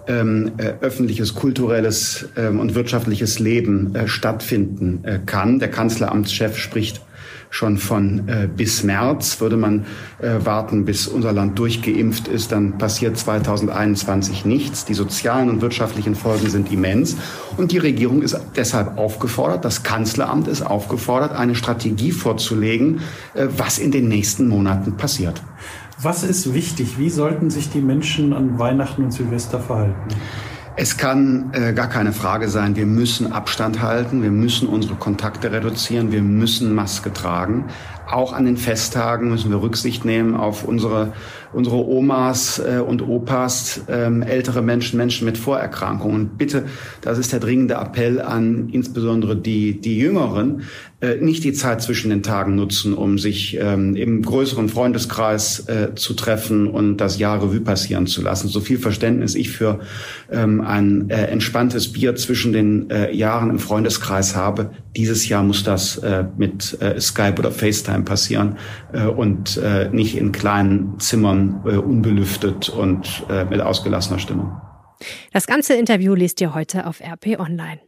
ähm, 0.06 0.52
äh, 0.58 0.74
öffentliches, 0.80 1.34
kulturelles 1.34 2.28
ähm, 2.36 2.60
und 2.60 2.74
wirtschaftliches 2.74 3.38
Leben 3.38 3.94
äh, 3.94 4.08
stattfinden 4.08 5.04
äh, 5.04 5.18
kann. 5.24 5.58
Der 5.58 5.70
Kanzleramtschef 5.70 6.58
spricht 6.58 7.00
schon 7.54 7.78
von 7.78 8.28
äh, 8.28 8.48
bis 8.48 8.82
März. 8.82 9.40
Würde 9.40 9.56
man 9.56 9.86
äh, 10.18 10.44
warten, 10.44 10.84
bis 10.84 11.06
unser 11.06 11.32
Land 11.32 11.56
durchgeimpft 11.58 12.26
ist, 12.26 12.50
dann 12.50 12.78
passiert 12.78 13.16
2021 13.16 14.44
nichts. 14.44 14.84
Die 14.84 14.94
sozialen 14.94 15.48
und 15.48 15.60
wirtschaftlichen 15.62 16.16
Folgen 16.16 16.50
sind 16.50 16.72
immens. 16.72 17.16
Und 17.56 17.70
die 17.70 17.78
Regierung 17.78 18.22
ist 18.22 18.36
deshalb 18.56 18.98
aufgefordert, 18.98 19.64
das 19.64 19.84
Kanzleramt 19.84 20.48
ist 20.48 20.62
aufgefordert, 20.62 21.32
eine 21.32 21.54
Strategie 21.54 22.10
vorzulegen, 22.10 23.00
äh, 23.34 23.46
was 23.56 23.78
in 23.78 23.92
den 23.92 24.08
nächsten 24.08 24.48
Monaten 24.48 24.96
passiert. 24.96 25.40
Was 26.02 26.24
ist 26.24 26.52
wichtig? 26.52 26.98
Wie 26.98 27.10
sollten 27.10 27.50
sich 27.50 27.70
die 27.70 27.80
Menschen 27.80 28.32
an 28.32 28.58
Weihnachten 28.58 29.04
und 29.04 29.12
Silvester 29.12 29.60
verhalten? 29.60 29.94
Es 30.76 30.96
kann 30.96 31.52
äh, 31.52 31.72
gar 31.72 31.88
keine 31.88 32.12
Frage 32.12 32.48
sein, 32.48 32.74
wir 32.74 32.86
müssen 32.86 33.32
Abstand 33.32 33.80
halten, 33.80 34.24
wir 34.24 34.32
müssen 34.32 34.68
unsere 34.68 34.96
Kontakte 34.96 35.52
reduzieren, 35.52 36.10
wir 36.10 36.22
müssen 36.22 36.74
Maske 36.74 37.12
tragen. 37.12 37.66
Auch 38.10 38.32
an 38.32 38.44
den 38.44 38.56
Festtagen 38.56 39.30
müssen 39.30 39.50
wir 39.50 39.62
Rücksicht 39.62 40.04
nehmen 40.04 40.34
auf 40.34 40.64
unsere, 40.64 41.12
unsere 41.52 41.76
Omas 41.76 42.58
äh, 42.58 42.80
und 42.80 43.02
Opas, 43.02 43.82
ähm, 43.88 44.22
ältere 44.22 44.62
Menschen, 44.62 44.96
Menschen 44.96 45.24
mit 45.24 45.38
Vorerkrankungen. 45.38 46.30
Bitte, 46.36 46.64
das 47.00 47.18
ist 47.18 47.32
der 47.32 47.40
dringende 47.40 47.74
Appell 47.74 48.20
an 48.20 48.68
insbesondere 48.70 49.36
die, 49.36 49.80
die 49.80 49.98
Jüngeren, 49.98 50.62
äh, 51.04 51.16
nicht 51.16 51.44
die 51.44 51.52
Zeit 51.52 51.82
zwischen 51.82 52.10
den 52.10 52.22
Tagen 52.22 52.54
nutzen, 52.54 52.94
um 52.94 53.18
sich 53.18 53.58
ähm, 53.60 53.94
im 53.94 54.22
größeren 54.22 54.68
Freundeskreis 54.68 55.68
äh, 55.68 55.94
zu 55.94 56.14
treffen 56.14 56.66
und 56.66 56.98
das 56.98 57.18
Jahr 57.18 57.42
Revue 57.42 57.60
passieren 57.60 58.06
zu 58.06 58.22
lassen. 58.22 58.48
So 58.48 58.60
viel 58.60 58.78
Verständnis 58.78 59.34
ich 59.34 59.50
für 59.50 59.80
ähm, 60.30 60.60
ein 60.60 61.10
entspanntes 61.10 61.92
Bier 61.92 62.16
zwischen 62.16 62.52
den 62.52 62.88
Jahren 63.12 63.50
im 63.50 63.58
Freundeskreis 63.58 64.34
habe. 64.36 64.70
Dieses 64.96 65.28
Jahr 65.28 65.42
muss 65.42 65.64
das 65.64 66.00
mit 66.36 66.78
Skype 66.98 67.34
oder 67.38 67.50
FaceTime 67.50 67.93
passieren 68.02 68.58
äh, 68.92 69.04
und 69.04 69.56
äh, 69.58 69.88
nicht 69.90 70.16
in 70.16 70.32
kleinen 70.32 70.98
Zimmern 70.98 71.62
äh, 71.64 71.76
unbelüftet 71.76 72.68
und 72.68 73.24
mit 73.50 73.60
ausgelassener 73.60 74.18
Stimmung. 74.18 74.60
Das 75.32 75.46
ganze 75.46 75.74
Interview 75.74 76.14
lest 76.14 76.40
ihr 76.40 76.54
heute 76.54 76.86
auf 76.86 77.00
RP 77.00 77.38
Online. 77.38 77.80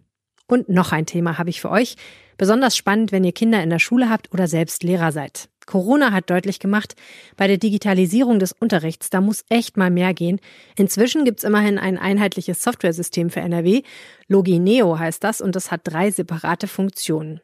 Und 0.46 0.68
noch 0.68 0.92
ein 0.92 1.06
Thema 1.06 1.38
habe 1.38 1.50
ich 1.50 1.60
für 1.60 1.70
euch. 1.70 1.96
Besonders 2.36 2.76
spannend, 2.76 3.12
wenn 3.12 3.24
ihr 3.24 3.32
Kinder 3.32 3.62
in 3.62 3.70
der 3.70 3.78
Schule 3.78 4.10
habt 4.10 4.32
oder 4.32 4.46
selbst 4.46 4.82
Lehrer 4.82 5.12
seid. 5.12 5.48
Corona 5.66 6.12
hat 6.12 6.30
deutlich 6.30 6.60
gemacht, 6.60 6.94
bei 7.36 7.48
der 7.48 7.58
Digitalisierung 7.58 8.38
des 8.38 8.52
Unterrichts, 8.52 9.10
da 9.10 9.20
muss 9.20 9.44
echt 9.48 9.76
mal 9.76 9.90
mehr 9.90 10.14
gehen. 10.14 10.40
Inzwischen 10.76 11.24
gibt's 11.24 11.42
immerhin 11.42 11.78
ein 11.78 11.98
einheitliches 11.98 12.62
Softwaresystem 12.62 13.30
für 13.30 13.40
NRW. 13.40 13.82
Logineo 14.28 14.98
heißt 14.98 15.22
das 15.24 15.40
und 15.40 15.56
das 15.56 15.72
hat 15.72 15.80
drei 15.84 16.12
separate 16.12 16.68
Funktionen. 16.68 17.40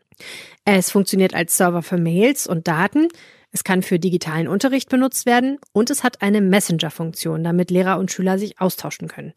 Es 0.65 0.91
funktioniert 0.91 1.35
als 1.35 1.57
Server 1.57 1.83
für 1.83 1.99
Mails 1.99 2.47
und 2.47 2.69
Daten. 2.69 3.09
Es 3.51 3.65
kann 3.65 3.83
für 3.83 3.99
digitalen 3.99 4.49
Unterricht 4.49 4.89
benutzt 4.89 5.27
werden 5.27 5.59
und 5.73 5.91
es 5.91 6.03
hat 6.03 6.23
eine 6.23 6.41
Messenger-Funktion, 6.41 7.45
damit 7.45 7.71
Lehrer 7.71 7.99
und 7.99 8.11
Schüler 8.11 8.39
sich 8.39 8.61
austauschen 8.61 9.09
können. 9.09 9.35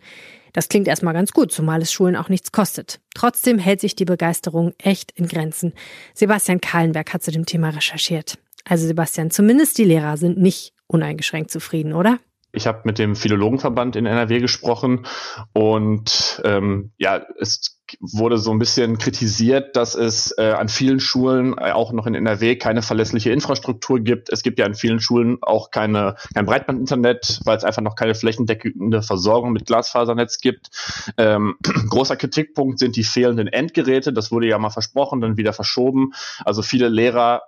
Das 0.54 0.70
klingt 0.70 0.88
erstmal 0.88 1.14
ganz 1.14 1.34
gut, 1.34 1.52
zumal 1.52 1.82
es 1.82 1.92
Schulen 1.92 2.16
auch 2.16 2.30
nichts 2.30 2.54
kostet. 2.54 3.02
Trotzdem 3.14 3.60
hält 3.60 3.82
sich 3.82 3.94
die 3.94 4.06
Begeisterung 4.06 4.74
echt 4.78 5.12
in 5.12 5.28
Grenzen. 5.28 5.74
Sebastian 6.14 6.62
Kahlenberg 6.62 7.14
hat 7.14 7.24
zu 7.24 7.32
dem 7.32 7.46
Thema 7.46 7.72
recherchiert. 7.72 8.38
Also 8.64 8.88
Sebastian, 8.88 9.32
zumindest 9.32 9.78
die 9.78 9.84
Lehrer 9.84 10.16
sind 10.16 10.38
nicht 10.38 10.74
uneingeschränkt 10.88 11.52
zufrieden, 11.52 11.92
oder? 11.92 12.20
Ich 12.54 12.68
habe 12.68 12.84
mit 12.86 13.00
dem 13.00 13.18
Philologenverband 13.18 13.98
in 13.98 14.06
NRW 14.06 14.40
gesprochen 14.40 15.06
und 15.52 16.42
ähm, 16.46 16.94
ja, 16.98 17.26
es 17.38 17.75
wurde 18.00 18.38
so 18.38 18.52
ein 18.52 18.60
bisschen 18.60 18.98
kritisiert, 18.98 19.76
dass 19.76 19.96
es 19.96 20.34
äh, 20.38 20.52
an 20.52 20.70
vielen 20.70 21.00
Schulen, 21.00 21.56
äh, 21.58 21.72
auch 21.72 21.92
noch 21.92 22.08
in 22.08 22.16
NRW, 22.16 22.56
keine 22.56 22.82
verlässliche 22.82 23.32
Infrastruktur 23.32 24.00
gibt. 24.00 24.32
Es 24.32 24.44
gibt 24.44 24.60
ja 24.60 24.66
an 24.66 24.76
vielen 24.76 25.00
Schulen 25.00 25.38
auch 25.42 25.72
keine, 25.72 26.16
kein 26.34 26.46
Breitbandinternet, 26.46 27.42
weil 27.46 27.58
es 27.58 27.64
einfach 27.64 27.82
noch 27.82 27.96
keine 27.96 28.16
flächendeckende 28.16 29.02
Versorgung 29.02 29.52
mit 29.52 29.66
Glasfasernetz 29.66 30.40
gibt. 30.40 30.70
Ähm, 31.18 31.56
großer 31.90 32.16
Kritikpunkt 32.16 32.80
sind 32.80 32.96
die 32.96 33.04
fehlenden 33.04 33.48
Endgeräte. 33.48 34.14
Das 34.14 34.32
wurde 34.32 34.48
ja 34.48 34.58
mal 34.58 34.70
versprochen, 34.70 35.22
dann 35.22 35.38
wieder 35.38 35.54
verschoben. 35.54 36.14
Also 36.44 36.62
viele 36.62 36.90
Lehrer 36.90 37.42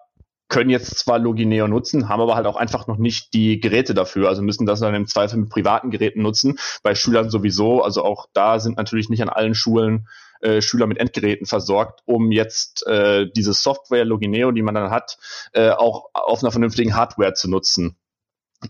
können 0.50 0.70
jetzt 0.70 0.98
zwar 1.00 1.20
Logineo 1.20 1.68
nutzen, 1.68 2.10
haben 2.10 2.22
aber 2.22 2.36
halt 2.36 2.48
auch 2.48 2.56
einfach 2.56 2.88
noch 2.88 2.98
nicht 2.98 3.34
die 3.34 3.60
Geräte 3.60 3.94
dafür, 3.94 4.30
also 4.30 4.42
müssen 4.42 4.66
das 4.66 4.80
dann 4.80 4.96
im 4.96 5.08
Zweifel 5.08 5.38
mit 5.40 5.50
privaten 5.50 5.92
Geräten 5.92 6.22
nutzen, 6.22 6.58
bei 6.84 6.96
Schülern 6.96 7.30
sowieso, 7.30 7.82
also 7.84 8.04
auch 8.04 8.28
da 8.34 8.60
sind 8.60 8.78
natürlich 8.78 9.10
nicht 9.10 9.22
an 9.22 9.30
allen 9.30 9.56
Schulen 9.56 10.08
äh, 10.42 10.62
Schüler 10.62 10.88
mit 10.88 11.00
Endgeräten 11.00 11.48
versorgt, 11.48 12.02
um 12.06 12.32
jetzt 12.32 12.86
äh, 12.86 13.28
diese 13.36 13.54
Software 13.54 14.06
Logineo, 14.06 14.52
die 14.52 14.62
man 14.62 14.76
dann 14.76 14.92
hat, 14.92 15.18
äh, 15.54 15.70
auch 15.72 16.10
auf 16.14 16.44
einer 16.44 16.52
vernünftigen 16.52 16.96
Hardware 16.96 17.34
zu 17.34 17.50
nutzen. 17.50 17.98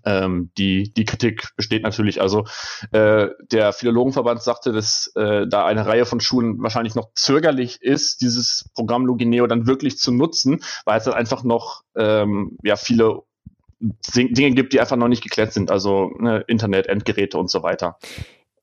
Ähm, 0.04 0.52
die, 0.58 0.94
die 0.94 1.06
Kritik 1.06 1.56
besteht 1.56 1.84
natürlich. 1.84 2.22
Also 2.22 2.46
äh, 2.92 3.28
der 3.52 3.74
Philologenverband 3.74 4.42
sagte, 4.42 4.74
dass 4.74 5.12
äh, 5.16 5.48
da 5.48 5.66
eine 5.66 5.86
Reihe 5.86 6.06
von 6.06 6.20
Schulen 6.20 6.62
wahrscheinlich 6.62 6.96
noch 6.96 7.12
zögerlich 7.16 7.82
ist, 7.82 8.22
dieses 8.22 8.70
Programm 8.74 9.06
Logineo 9.06 9.48
dann 9.48 9.68
wirklich 9.68 9.98
zu 9.98 10.12
nutzen, 10.12 10.64
weil 10.86 10.98
es 10.98 11.06
dann 11.06 11.14
einfach 11.14 11.44
noch 11.44 11.84
ähm, 11.96 12.58
ja 12.64 12.76
viele 12.76 13.24
Dinge 13.80 14.56
gibt, 14.56 14.74
die 14.74 14.80
einfach 14.80 14.96
noch 14.96 15.08
nicht 15.08 15.24
geklärt 15.24 15.54
sind, 15.54 15.70
also 15.70 16.12
ne, 16.20 16.44
Internet, 16.48 16.88
Endgeräte 16.88 17.38
und 17.38 17.50
so 17.50 17.64
weiter. 17.64 17.98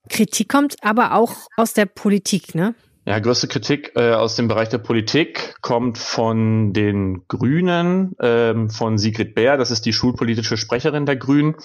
Kritik 0.09 0.49
kommt 0.49 0.77
aber 0.83 1.15
auch 1.15 1.49
aus 1.57 1.73
der 1.73 1.87
Politik, 1.87 2.55
ne? 2.55 2.75
Ja, 3.07 3.19
größte 3.19 3.49
Kritik 3.49 3.93
äh, 3.97 4.13
aus 4.13 4.35
dem 4.35 4.49
Bereich 4.49 4.71
der 4.71 4.79
Politik 4.79 5.57
kommt 5.61 5.99
von 5.99 6.73
den 6.73 7.29
Grünen, 7.29 8.17
ähm, 8.19 8.71
von 8.71 8.97
Sigrid 8.97 9.35
Bär, 9.35 9.59
das 9.59 9.71
ist 9.71 9.85
die 9.85 9.93
schulpolitische 9.93 10.57
Sprecherin 10.57 11.05
der 11.05 11.17
Grünen. 11.17 11.57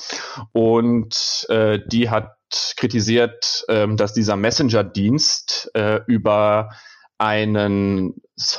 Und 0.52 1.46
äh, 1.48 1.80
die 1.88 2.10
hat 2.10 2.36
kritisiert, 2.76 3.64
ähm, 3.70 3.96
dass 3.96 4.14
dieser 4.14 4.36
Messenger-Dienst 4.36 5.72
äh, 5.76 6.02
über 6.08 6.72
einen 7.18 8.16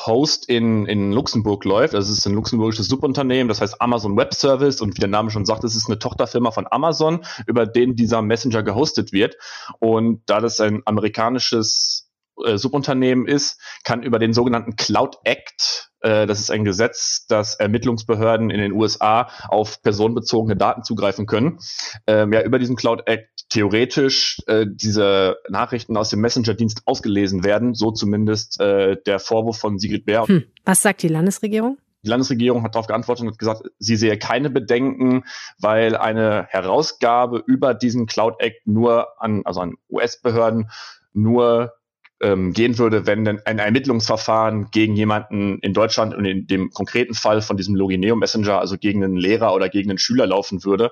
Host 0.06 0.49
in, 0.49 0.87
in 0.87 1.12
Luxemburg 1.12 1.66
läuft. 1.66 1.92
Das 1.92 2.08
ist 2.08 2.26
ein 2.26 2.34
luxemburgisches 2.34 2.88
Subunternehmen, 2.88 3.49
das 3.49 3.60
heißt 3.60 3.80
Amazon 3.80 4.16
Web 4.16 4.32
Service 4.34 4.80
und 4.80 4.96
wie 4.96 5.00
der 5.00 5.08
Name 5.08 5.30
schon 5.30 5.44
sagt, 5.44 5.64
es 5.64 5.75
ist 5.75 5.88
eine 5.88 5.99
Tochterfirma 5.99 6.50
von 6.50 6.66
Amazon, 6.70 7.25
über 7.46 7.66
den 7.66 7.94
dieser 7.96 8.22
Messenger 8.22 8.62
gehostet 8.62 9.12
wird. 9.12 9.37
Und 9.80 10.22
da 10.26 10.40
das 10.40 10.60
ein 10.60 10.82
amerikanisches 10.87 12.10
äh, 12.44 12.59
Subunternehmen 12.59 13.26
ist, 13.26 13.61
kann 13.85 14.02
über 14.02 14.18
den 14.18 14.32
sogenannten 14.32 14.76
Cloud 14.76 15.16
Act, 15.25 15.90
äh, 16.00 16.26
das 16.26 16.40
ist 16.40 16.50
ein 16.50 16.64
Gesetz, 16.64 17.26
das 17.28 17.54
Ermittlungsbehörden 17.54 18.50
in 18.50 18.61
den 18.61 18.73
USA 18.73 19.28
auf 19.49 19.82
personenbezogene 19.82 20.56
Daten 20.56 20.82
zugreifen 20.82 21.26
können, 21.26 21.59
ähm, 22.06 22.32
ja 22.32 22.42
über 22.42 22.59
diesen 22.59 22.76
Cloud 22.76 23.02
Act 23.06 23.28
theoretisch 23.50 24.38
äh, 24.47 24.66
diese 24.68 25.37
Nachrichten 25.49 25.97
aus 25.97 26.11
dem 26.11 26.20
Messenger-Dienst 26.20 26.82
ausgelesen 26.87 27.44
werden, 27.44 27.75
so 27.75 27.90
zumindest 27.90 28.61
äh, 28.61 28.97
der 29.06 29.18
Vorwurf 29.18 29.59
von 29.59 29.78
Sigrid 29.78 30.06
Bär. 30.06 30.26
Hm. 30.26 30.44
Was 30.64 30.82
sagt 30.82 31.02
die 31.02 31.09
Landesregierung? 31.09 31.78
Die 32.02 32.09
Landesregierung 32.09 32.62
hat 32.62 32.75
darauf 32.75 32.87
geantwortet 32.87 33.26
und 33.26 33.38
gesagt, 33.38 33.62
sie 33.78 33.97
sehe 33.97 34.18
keine 34.18 34.49
Bedenken, 34.49 35.25
weil 35.59 35.97
eine 35.97 36.47
Herausgabe 36.49 37.42
über 37.47 37.75
diesen 37.75 38.06
Cloud 38.06 38.37
Act 38.38 38.66
nur 38.66 39.20
an, 39.20 39.42
also 39.44 39.61
an 39.61 39.75
US-Behörden 39.90 40.70
nur 41.12 41.75
ähm, 42.20 42.52
gehen 42.52 42.78
würde, 42.78 43.06
wenn 43.06 43.24
denn 43.24 43.40
ein 43.44 43.58
Ermittlungsverfahren 43.58 44.70
gegen 44.70 44.94
jemanden 44.94 45.58
in 45.60 45.72
Deutschland 45.72 46.14
und 46.14 46.24
in 46.24 46.46
dem 46.46 46.70
konkreten 46.70 47.14
Fall 47.14 47.40
von 47.40 47.56
diesem 47.56 47.74
Logineo 47.74 48.14
Messenger, 48.16 48.58
also 48.58 48.76
gegen 48.76 49.02
einen 49.02 49.16
Lehrer 49.16 49.54
oder 49.54 49.68
gegen 49.68 49.90
einen 49.90 49.98
Schüler 49.98 50.26
laufen 50.26 50.64
würde. 50.64 50.90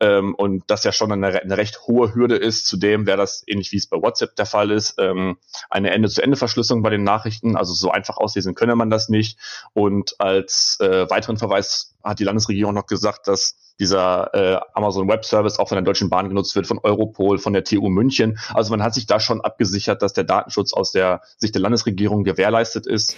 Ähm, 0.00 0.34
und 0.34 0.64
das 0.68 0.84
ja 0.84 0.92
schon 0.92 1.12
eine, 1.12 1.40
eine 1.40 1.56
recht 1.56 1.80
hohe 1.86 2.14
Hürde 2.14 2.36
ist. 2.36 2.66
Zudem 2.66 3.06
wäre 3.06 3.18
das, 3.18 3.42
ähnlich 3.46 3.72
wie 3.72 3.76
es 3.76 3.86
bei 3.86 3.98
WhatsApp 3.98 4.36
der 4.36 4.46
Fall 4.46 4.70
ist, 4.70 4.94
ähm, 4.98 5.36
eine 5.68 5.90
Ende-zu-Ende-Verschlüsselung 5.90 6.82
bei 6.82 6.90
den 6.90 7.04
Nachrichten. 7.04 7.56
Also 7.56 7.74
so 7.74 7.90
einfach 7.90 8.16
auslesen 8.16 8.54
könne 8.54 8.74
man 8.74 8.90
das 8.90 9.08
nicht. 9.08 9.38
Und 9.74 10.14
als 10.18 10.78
äh, 10.80 11.08
weiteren 11.10 11.36
Verweis 11.36 11.94
hat 12.02 12.18
die 12.18 12.24
Landesregierung 12.24 12.74
noch 12.74 12.86
gesagt, 12.86 13.28
dass 13.28 13.74
dieser 13.78 14.34
äh, 14.34 14.60
Amazon 14.74 15.08
Web 15.08 15.24
Service 15.24 15.58
auch 15.58 15.68
von 15.68 15.76
der 15.76 15.82
Deutschen 15.82 16.10
Bahn 16.10 16.28
genutzt 16.28 16.54
wird, 16.54 16.66
von 16.66 16.78
Europol, 16.78 17.38
von 17.38 17.52
der 17.52 17.64
TU 17.64 17.88
München. 17.88 18.38
Also 18.52 18.70
man 18.70 18.82
hat 18.82 18.94
sich 18.94 19.06
da 19.06 19.20
schon 19.20 19.40
abgesichert, 19.40 20.02
dass 20.02 20.12
der 20.12 20.24
Datenschutz 20.24 20.72
aus 20.72 20.92
der 20.92 21.22
Sicht 21.38 21.54
der 21.54 21.62
Landesregierung 21.62 22.24
gewährleistet 22.24 22.86
ist. 22.86 23.16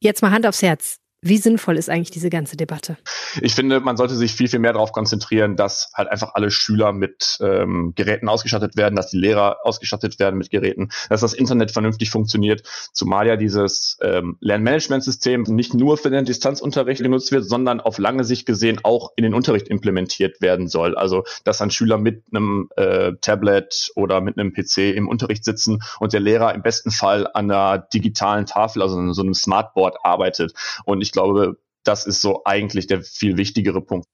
Jetzt 0.00 0.22
mal 0.22 0.30
Hand 0.30 0.46
aufs 0.46 0.62
Herz. 0.62 0.98
Wie 1.20 1.38
sinnvoll 1.38 1.76
ist 1.76 1.90
eigentlich 1.90 2.12
diese 2.12 2.30
ganze 2.30 2.56
Debatte? 2.56 2.96
Ich 3.40 3.54
finde, 3.54 3.80
man 3.80 3.96
sollte 3.96 4.14
sich 4.14 4.32
viel, 4.32 4.48
viel 4.48 4.60
mehr 4.60 4.72
darauf 4.72 4.92
konzentrieren, 4.92 5.56
dass 5.56 5.90
halt 5.94 6.08
einfach 6.08 6.34
alle 6.34 6.50
Schüler 6.50 6.92
mit 6.92 7.38
ähm, 7.40 7.92
Geräten 7.96 8.28
ausgestattet 8.28 8.76
werden, 8.76 8.94
dass 8.94 9.10
die 9.10 9.18
Lehrer 9.18 9.58
ausgestattet 9.64 10.20
werden 10.20 10.38
mit 10.38 10.50
Geräten, 10.50 10.90
dass 11.08 11.20
das 11.20 11.34
Internet 11.34 11.72
vernünftig 11.72 12.10
funktioniert, 12.10 12.62
zumal 12.92 13.26
ja 13.26 13.36
dieses 13.36 13.98
ähm, 14.00 14.36
Lernmanagementsystem 14.40 15.42
nicht 15.42 15.74
nur 15.74 15.96
für 15.98 16.10
den 16.10 16.24
Distanzunterricht 16.24 17.02
genutzt 17.02 17.32
wird, 17.32 17.44
sondern 17.44 17.80
auf 17.80 17.98
lange 17.98 18.22
Sicht 18.22 18.46
gesehen 18.46 18.80
auch 18.84 19.10
in 19.16 19.24
den 19.24 19.34
Unterricht 19.34 19.66
implementiert 19.68 20.40
werden 20.40 20.68
soll. 20.68 20.96
Also, 20.96 21.24
dass 21.42 21.58
dann 21.58 21.72
Schüler 21.72 21.98
mit 21.98 22.22
einem 22.30 22.68
äh, 22.76 23.12
Tablet 23.20 23.90
oder 23.96 24.20
mit 24.20 24.38
einem 24.38 24.52
PC 24.52 24.94
im 24.94 25.08
Unterricht 25.08 25.44
sitzen 25.44 25.82
und 25.98 26.12
der 26.12 26.20
Lehrer 26.20 26.54
im 26.54 26.62
besten 26.62 26.92
Fall 26.92 27.26
an 27.26 27.50
einer 27.50 27.78
digitalen 27.78 28.46
Tafel, 28.46 28.82
also 28.82 29.12
so 29.12 29.22
einem 29.22 29.34
Smartboard 29.34 29.96
arbeitet. 30.04 30.52
Und 30.84 31.02
ich 31.02 31.07
glaube, 31.12 31.58
das 31.84 32.06
ist 32.06 32.20
so 32.20 32.42
eigentlich 32.44 32.86
der 32.86 33.02
viel 33.02 33.36
wichtigere 33.36 33.80
Punkt. 33.80 34.06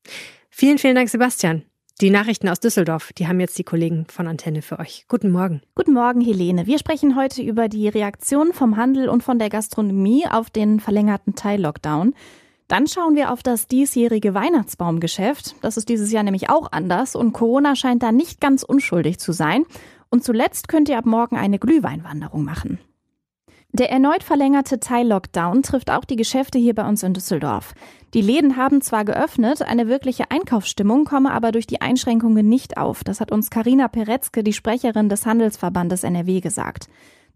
Vielen, 0.50 0.78
vielen 0.78 0.94
Dank, 0.94 1.08
Sebastian. 1.08 1.64
Die 2.00 2.10
Nachrichten 2.10 2.48
aus 2.48 2.58
Düsseldorf, 2.58 3.12
die 3.12 3.28
haben 3.28 3.38
jetzt 3.38 3.56
die 3.56 3.62
Kollegen 3.62 4.06
von 4.08 4.26
Antenne 4.26 4.62
für 4.62 4.80
euch. 4.80 5.04
Guten 5.08 5.30
Morgen. 5.30 5.62
Guten 5.76 5.92
Morgen, 5.92 6.20
Helene. 6.20 6.66
Wir 6.66 6.78
sprechen 6.80 7.16
heute 7.16 7.40
über 7.40 7.68
die 7.68 7.88
Reaktion 7.88 8.52
vom 8.52 8.76
Handel 8.76 9.08
und 9.08 9.22
von 9.22 9.38
der 9.38 9.48
Gastronomie 9.48 10.26
auf 10.28 10.50
den 10.50 10.80
verlängerten 10.80 11.36
Teil-Lockdown. 11.36 12.14
Dann 12.66 12.88
schauen 12.88 13.14
wir 13.14 13.32
auf 13.32 13.44
das 13.44 13.68
diesjährige 13.68 14.34
Weihnachtsbaumgeschäft. 14.34 15.54
Das 15.60 15.76
ist 15.76 15.88
dieses 15.88 16.10
Jahr 16.10 16.24
nämlich 16.24 16.50
auch 16.50 16.72
anders 16.72 17.14
und 17.14 17.32
Corona 17.32 17.76
scheint 17.76 18.02
da 18.02 18.10
nicht 18.10 18.40
ganz 18.40 18.64
unschuldig 18.64 19.18
zu 19.18 19.32
sein. 19.32 19.64
Und 20.10 20.24
zuletzt 20.24 20.66
könnt 20.66 20.88
ihr 20.88 20.98
ab 20.98 21.06
morgen 21.06 21.36
eine 21.36 21.60
Glühweinwanderung 21.60 22.44
machen. 22.44 22.80
Der 23.74 23.90
erneut 23.90 24.22
verlängerte 24.22 24.78
Teil-Lockdown 24.78 25.64
trifft 25.64 25.90
auch 25.90 26.04
die 26.04 26.14
Geschäfte 26.14 26.60
hier 26.60 26.76
bei 26.76 26.86
uns 26.88 27.02
in 27.02 27.12
Düsseldorf. 27.12 27.74
Die 28.14 28.20
Läden 28.20 28.56
haben 28.56 28.80
zwar 28.82 29.04
geöffnet, 29.04 29.62
eine 29.62 29.88
wirkliche 29.88 30.30
Einkaufsstimmung 30.30 31.04
komme 31.04 31.32
aber 31.32 31.50
durch 31.50 31.66
die 31.66 31.80
Einschränkungen 31.80 32.48
nicht 32.48 32.76
auf. 32.76 33.02
Das 33.02 33.20
hat 33.20 33.32
uns 33.32 33.50
Karina 33.50 33.88
Peretzke, 33.88 34.44
die 34.44 34.52
Sprecherin 34.52 35.08
des 35.08 35.26
Handelsverbandes 35.26 36.04
NRW, 36.04 36.38
gesagt. 36.38 36.86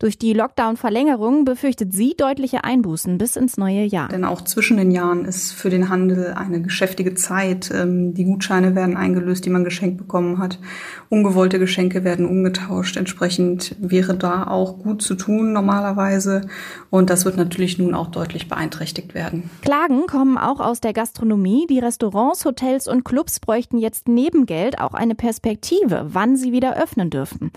Durch 0.00 0.16
die 0.16 0.32
Lockdown-Verlängerung 0.32 1.44
befürchtet 1.44 1.92
sie 1.92 2.14
deutliche 2.16 2.62
Einbußen 2.62 3.18
bis 3.18 3.34
ins 3.34 3.56
neue 3.56 3.82
Jahr. 3.82 4.06
Denn 4.06 4.24
auch 4.24 4.42
zwischen 4.42 4.76
den 4.76 4.92
Jahren 4.92 5.24
ist 5.24 5.50
für 5.50 5.70
den 5.70 5.88
Handel 5.88 6.34
eine 6.34 6.62
geschäftige 6.62 7.16
Zeit. 7.16 7.72
Ähm, 7.74 8.14
die 8.14 8.22
Gutscheine 8.22 8.76
werden 8.76 8.96
eingelöst, 8.96 9.44
die 9.44 9.50
man 9.50 9.64
geschenkt 9.64 9.98
bekommen 9.98 10.38
hat. 10.38 10.60
Ungewollte 11.08 11.58
Geschenke 11.58 12.04
werden 12.04 12.26
umgetauscht. 12.26 12.96
Entsprechend 12.96 13.74
wäre 13.80 14.16
da 14.16 14.46
auch 14.46 14.78
gut 14.78 15.02
zu 15.02 15.16
tun 15.16 15.52
normalerweise. 15.52 16.42
Und 16.90 17.10
das 17.10 17.24
wird 17.24 17.36
natürlich 17.36 17.78
nun 17.78 17.92
auch 17.92 18.06
deutlich 18.06 18.48
beeinträchtigt 18.48 19.14
werden. 19.14 19.50
Klagen 19.62 20.06
kommen 20.06 20.38
auch 20.38 20.60
aus 20.60 20.80
der 20.80 20.92
Gastronomie. 20.92 21.66
Die 21.68 21.80
Restaurants, 21.80 22.44
Hotels 22.44 22.86
und 22.86 23.04
Clubs 23.04 23.40
bräuchten 23.40 23.78
jetzt 23.78 24.06
neben 24.06 24.46
Geld 24.46 24.78
auch 24.78 24.94
eine 24.94 25.16
Perspektive, 25.16 26.06
wann 26.10 26.36
sie 26.36 26.52
wieder 26.52 26.80
öffnen 26.80 27.10
dürfen. 27.10 27.50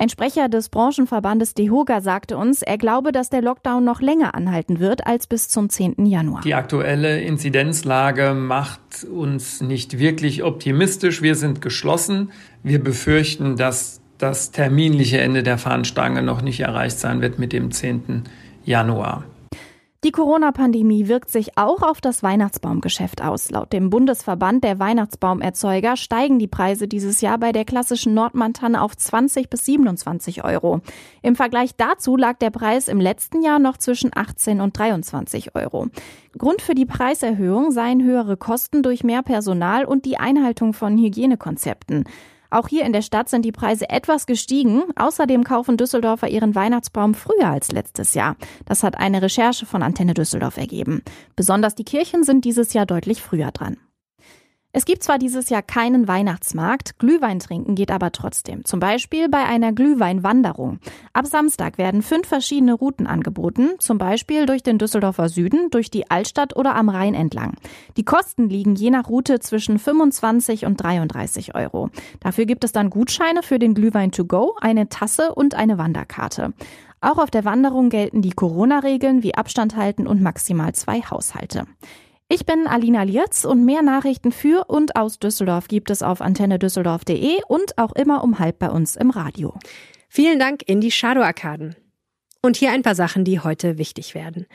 Ein 0.00 0.10
Sprecher 0.10 0.48
des 0.48 0.68
Branchenverbandes 0.68 1.54
DEHOGA 1.54 2.00
sagte 2.00 2.36
uns, 2.36 2.62
er 2.62 2.78
glaube, 2.78 3.10
dass 3.10 3.30
der 3.30 3.42
Lockdown 3.42 3.84
noch 3.84 4.00
länger 4.00 4.36
anhalten 4.36 4.78
wird 4.78 5.08
als 5.08 5.26
bis 5.26 5.48
zum 5.48 5.70
10. 5.70 6.06
Januar. 6.06 6.40
Die 6.42 6.54
aktuelle 6.54 7.20
Inzidenzlage 7.20 8.32
macht 8.32 9.02
uns 9.12 9.60
nicht 9.60 9.98
wirklich 9.98 10.44
optimistisch. 10.44 11.20
Wir 11.20 11.34
sind 11.34 11.62
geschlossen. 11.62 12.30
Wir 12.62 12.80
befürchten, 12.80 13.56
dass 13.56 14.00
das 14.18 14.52
terminliche 14.52 15.18
Ende 15.18 15.42
der 15.42 15.58
Fahnenstange 15.58 16.22
noch 16.22 16.42
nicht 16.42 16.60
erreicht 16.60 17.00
sein 17.00 17.20
wird 17.20 17.40
mit 17.40 17.52
dem 17.52 17.72
10. 17.72 18.22
Januar. 18.64 19.24
Die 20.04 20.12
Corona-Pandemie 20.12 21.08
wirkt 21.08 21.28
sich 21.28 21.58
auch 21.58 21.82
auf 21.82 22.00
das 22.00 22.22
Weihnachtsbaumgeschäft 22.22 23.20
aus. 23.20 23.50
Laut 23.50 23.72
dem 23.72 23.90
Bundesverband 23.90 24.62
der 24.62 24.78
Weihnachtsbaumerzeuger 24.78 25.96
steigen 25.96 26.38
die 26.38 26.46
Preise 26.46 26.86
dieses 26.86 27.20
Jahr 27.20 27.36
bei 27.36 27.50
der 27.50 27.64
klassischen 27.64 28.14
Nordmantanne 28.14 28.80
auf 28.80 28.96
20 28.96 29.50
bis 29.50 29.64
27 29.64 30.44
Euro. 30.44 30.82
Im 31.22 31.34
Vergleich 31.34 31.74
dazu 31.76 32.16
lag 32.16 32.38
der 32.38 32.50
Preis 32.50 32.86
im 32.86 33.00
letzten 33.00 33.42
Jahr 33.42 33.58
noch 33.58 33.76
zwischen 33.76 34.12
18 34.14 34.60
und 34.60 34.78
23 34.78 35.56
Euro. 35.56 35.88
Grund 36.38 36.62
für 36.62 36.76
die 36.76 36.86
Preiserhöhung 36.86 37.72
seien 37.72 38.00
höhere 38.00 38.36
Kosten 38.36 38.84
durch 38.84 39.02
mehr 39.02 39.24
Personal 39.24 39.84
und 39.84 40.04
die 40.04 40.18
Einhaltung 40.18 40.74
von 40.74 40.96
Hygienekonzepten. 40.96 42.04
Auch 42.50 42.68
hier 42.68 42.84
in 42.84 42.92
der 42.92 43.02
Stadt 43.02 43.28
sind 43.28 43.44
die 43.44 43.52
Preise 43.52 43.90
etwas 43.90 44.26
gestiegen. 44.26 44.84
Außerdem 44.96 45.44
kaufen 45.44 45.76
Düsseldorfer 45.76 46.28
ihren 46.28 46.54
Weihnachtsbaum 46.54 47.14
früher 47.14 47.48
als 47.48 47.72
letztes 47.72 48.14
Jahr. 48.14 48.36
Das 48.64 48.82
hat 48.82 48.98
eine 48.98 49.20
Recherche 49.20 49.66
von 49.66 49.82
Antenne 49.82 50.14
Düsseldorf 50.14 50.56
ergeben. 50.56 51.02
Besonders 51.36 51.74
die 51.74 51.84
Kirchen 51.84 52.24
sind 52.24 52.44
dieses 52.44 52.72
Jahr 52.72 52.86
deutlich 52.86 53.22
früher 53.22 53.50
dran. 53.50 53.76
Es 54.78 54.84
gibt 54.84 55.02
zwar 55.02 55.18
dieses 55.18 55.50
Jahr 55.50 55.62
keinen 55.62 56.06
Weihnachtsmarkt, 56.06 57.00
Glühwein 57.00 57.40
trinken 57.40 57.74
geht 57.74 57.90
aber 57.90 58.12
trotzdem. 58.12 58.64
Zum 58.64 58.78
Beispiel 58.78 59.28
bei 59.28 59.44
einer 59.44 59.72
Glühweinwanderung. 59.72 60.78
Ab 61.12 61.26
Samstag 61.26 61.78
werden 61.78 62.00
fünf 62.00 62.28
verschiedene 62.28 62.74
Routen 62.74 63.08
angeboten, 63.08 63.70
zum 63.80 63.98
Beispiel 63.98 64.46
durch 64.46 64.62
den 64.62 64.78
Düsseldorfer 64.78 65.30
Süden, 65.30 65.70
durch 65.70 65.90
die 65.90 66.08
Altstadt 66.12 66.54
oder 66.54 66.76
am 66.76 66.90
Rhein 66.90 67.14
entlang. 67.14 67.54
Die 67.96 68.04
Kosten 68.04 68.48
liegen 68.48 68.76
je 68.76 68.90
nach 68.90 69.08
Route 69.08 69.40
zwischen 69.40 69.80
25 69.80 70.64
und 70.64 70.76
33 70.76 71.56
Euro. 71.56 71.90
Dafür 72.20 72.46
gibt 72.46 72.62
es 72.62 72.70
dann 72.70 72.88
Gutscheine 72.88 73.42
für 73.42 73.58
den 73.58 73.74
Glühwein 73.74 74.12
to 74.12 74.26
go, 74.26 74.54
eine 74.60 74.88
Tasse 74.88 75.34
und 75.34 75.56
eine 75.56 75.78
Wanderkarte. 75.78 76.52
Auch 77.00 77.18
auf 77.18 77.32
der 77.32 77.44
Wanderung 77.44 77.90
gelten 77.90 78.22
die 78.22 78.30
Corona-Regeln 78.30 79.24
wie 79.24 79.34
Abstand 79.34 79.74
halten 79.74 80.06
und 80.06 80.22
maximal 80.22 80.72
zwei 80.72 81.00
Haushalte. 81.00 81.64
Ich 82.30 82.44
bin 82.44 82.66
Alina 82.66 83.04
Lietz 83.04 83.46
und 83.46 83.64
mehr 83.64 83.80
Nachrichten 83.80 84.32
für 84.32 84.66
und 84.68 84.96
aus 84.96 85.18
Düsseldorf 85.18 85.66
gibt 85.66 85.88
es 85.88 86.02
auf 86.02 86.20
antennedüsseldorf.de 86.20 87.40
und 87.48 87.78
auch 87.78 87.92
immer 87.92 88.22
um 88.22 88.38
halb 88.38 88.58
bei 88.58 88.68
uns 88.68 88.96
im 88.96 89.08
Radio. 89.08 89.54
Vielen 90.10 90.38
Dank 90.38 90.62
in 90.66 90.82
die 90.82 90.90
Shadow 90.90 91.22
Arkaden. 91.22 91.74
Und 92.42 92.58
hier 92.58 92.70
ein 92.72 92.82
paar 92.82 92.94
Sachen, 92.94 93.24
die 93.24 93.40
heute 93.40 93.78
wichtig 93.78 94.14
werden. 94.14 94.46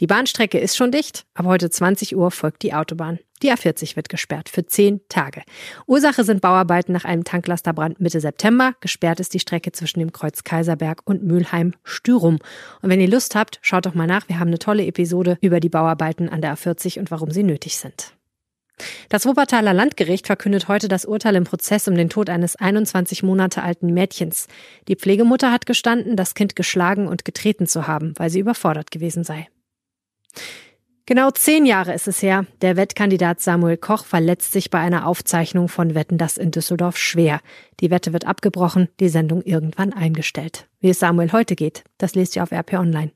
Die 0.00 0.08
Bahnstrecke 0.08 0.58
ist 0.58 0.76
schon 0.76 0.90
dicht, 0.90 1.24
aber 1.34 1.50
heute 1.50 1.70
20 1.70 2.16
Uhr 2.16 2.32
folgt 2.32 2.64
die 2.64 2.74
Autobahn. 2.74 3.20
Die 3.42 3.52
A40 3.52 3.96
wird 3.96 4.08
gesperrt 4.08 4.48
für 4.48 4.66
zehn 4.66 5.00
Tage. 5.08 5.42
Ursache 5.86 6.24
sind 6.24 6.42
Bauarbeiten 6.42 6.92
nach 6.92 7.04
einem 7.04 7.24
Tanklasterbrand 7.24 8.00
Mitte 8.00 8.20
September. 8.20 8.74
Gesperrt 8.80 9.18
ist 9.20 9.32
die 9.32 9.40
Strecke 9.40 9.72
zwischen 9.72 10.00
dem 10.00 10.12
Kreuz 10.12 10.44
Kaiserberg 10.44 11.00
und 11.04 11.22
Mülheim-Stürum. 11.22 12.38
Und 12.82 12.90
wenn 12.90 13.00
ihr 13.00 13.08
Lust 13.08 13.34
habt, 13.34 13.58
schaut 13.62 13.86
doch 13.86 13.94
mal 13.94 14.06
nach. 14.06 14.28
Wir 14.28 14.38
haben 14.38 14.48
eine 14.48 14.58
tolle 14.58 14.84
Episode 14.84 15.38
über 15.40 15.60
die 15.60 15.70
Bauarbeiten 15.70 16.28
an 16.28 16.42
der 16.42 16.54
A40 16.54 16.98
und 16.98 17.10
warum 17.10 17.30
sie 17.30 17.42
nötig 17.42 17.78
sind. 17.78 18.12
Das 19.08 19.26
Wuppertaler 19.26 19.74
Landgericht 19.74 20.26
verkündet 20.26 20.68
heute 20.68 20.88
das 20.88 21.04
Urteil 21.04 21.36
im 21.36 21.44
Prozess 21.44 21.88
um 21.88 21.94
den 21.94 22.08
Tod 22.08 22.30
eines 22.30 22.56
21 22.56 23.22
Monate 23.22 23.62
alten 23.62 23.92
Mädchens. 23.92 24.48
Die 24.88 24.96
Pflegemutter 24.96 25.52
hat 25.52 25.66
gestanden, 25.66 26.16
das 26.16 26.34
Kind 26.34 26.56
geschlagen 26.56 27.06
und 27.06 27.24
getreten 27.24 27.66
zu 27.66 27.86
haben, 27.86 28.14
weil 28.16 28.30
sie 28.30 28.40
überfordert 28.40 28.90
gewesen 28.90 29.24
sei. 29.24 29.48
Genau 31.10 31.32
zehn 31.32 31.66
Jahre 31.66 31.92
ist 31.92 32.06
es 32.06 32.22
her. 32.22 32.46
Der 32.62 32.76
Wettkandidat 32.76 33.40
Samuel 33.40 33.76
Koch 33.76 34.04
verletzt 34.04 34.52
sich 34.52 34.70
bei 34.70 34.78
einer 34.78 35.08
Aufzeichnung 35.08 35.66
von 35.66 35.96
Wetten 35.96 36.18
das 36.18 36.38
in 36.38 36.52
Düsseldorf 36.52 36.96
schwer. 36.96 37.40
Die 37.80 37.90
Wette 37.90 38.12
wird 38.12 38.28
abgebrochen, 38.28 38.88
die 39.00 39.08
Sendung 39.08 39.42
irgendwann 39.42 39.92
eingestellt. 39.92 40.68
Wie 40.78 40.90
es 40.90 41.00
Samuel 41.00 41.32
heute 41.32 41.56
geht, 41.56 41.82
das 41.98 42.14
lest 42.14 42.36
ihr 42.36 42.44
auf 42.44 42.52
RP 42.52 42.74
Online. 42.74 43.10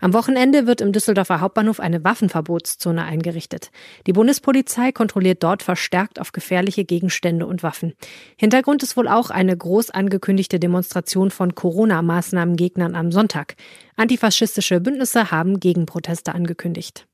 Am 0.00 0.14
Wochenende 0.14 0.66
wird 0.66 0.80
im 0.80 0.92
Düsseldorfer 0.92 1.40
Hauptbahnhof 1.40 1.80
eine 1.80 2.02
Waffenverbotszone 2.04 3.04
eingerichtet. 3.04 3.70
Die 4.06 4.12
Bundespolizei 4.12 4.92
kontrolliert 4.92 5.42
dort 5.42 5.62
verstärkt 5.62 6.20
auf 6.20 6.32
gefährliche 6.32 6.84
Gegenstände 6.84 7.46
und 7.46 7.62
Waffen. 7.62 7.94
Hintergrund 8.36 8.82
ist 8.82 8.96
wohl 8.96 9.08
auch 9.08 9.30
eine 9.30 9.56
groß 9.56 9.90
angekündigte 9.90 10.60
Demonstration 10.60 11.30
von 11.30 11.54
Corona-Maßnahmengegnern 11.54 12.94
am 12.94 13.12
Sonntag. 13.12 13.56
Antifaschistische 13.96 14.80
Bündnisse 14.80 15.30
haben 15.30 15.60
Gegenproteste 15.60 16.34
angekündigt. 16.34 17.06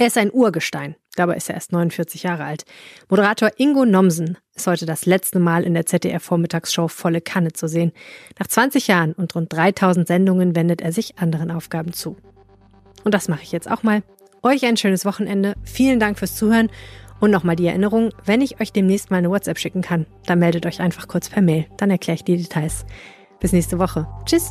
Er 0.00 0.06
ist 0.06 0.16
ein 0.16 0.32
Urgestein. 0.32 0.96
Dabei 1.14 1.36
ist 1.36 1.50
er 1.50 1.56
erst 1.56 1.72
49 1.72 2.22
Jahre 2.22 2.44
alt. 2.44 2.64
Moderator 3.10 3.50
Ingo 3.58 3.84
Nomsen 3.84 4.38
ist 4.54 4.66
heute 4.66 4.86
das 4.86 5.04
letzte 5.04 5.38
Mal 5.38 5.62
in 5.62 5.74
der 5.74 5.84
ZDF-Vormittagsshow 5.84 6.88
Volle 6.88 7.20
Kanne 7.20 7.52
zu 7.52 7.68
sehen. 7.68 7.92
Nach 8.38 8.46
20 8.46 8.86
Jahren 8.86 9.12
und 9.12 9.34
rund 9.34 9.52
3000 9.52 10.08
Sendungen 10.08 10.56
wendet 10.56 10.80
er 10.80 10.92
sich 10.92 11.18
anderen 11.18 11.50
Aufgaben 11.50 11.92
zu. 11.92 12.16
Und 13.04 13.12
das 13.12 13.28
mache 13.28 13.42
ich 13.42 13.52
jetzt 13.52 13.70
auch 13.70 13.82
mal. 13.82 14.02
Euch 14.42 14.64
ein 14.64 14.78
schönes 14.78 15.04
Wochenende. 15.04 15.52
Vielen 15.64 16.00
Dank 16.00 16.18
fürs 16.18 16.34
Zuhören. 16.34 16.70
Und 17.20 17.30
nochmal 17.30 17.56
die 17.56 17.66
Erinnerung, 17.66 18.08
wenn 18.24 18.40
ich 18.40 18.58
euch 18.58 18.72
demnächst 18.72 19.10
mal 19.10 19.18
eine 19.18 19.28
WhatsApp 19.28 19.58
schicken 19.58 19.82
kann, 19.82 20.06
dann 20.24 20.38
meldet 20.38 20.64
euch 20.64 20.80
einfach 20.80 21.08
kurz 21.08 21.28
per 21.28 21.42
Mail. 21.42 21.66
Dann 21.76 21.90
erkläre 21.90 22.14
ich 22.14 22.24
die 22.24 22.38
Details. 22.38 22.86
Bis 23.38 23.52
nächste 23.52 23.78
Woche. 23.78 24.08
Tschüss. 24.24 24.50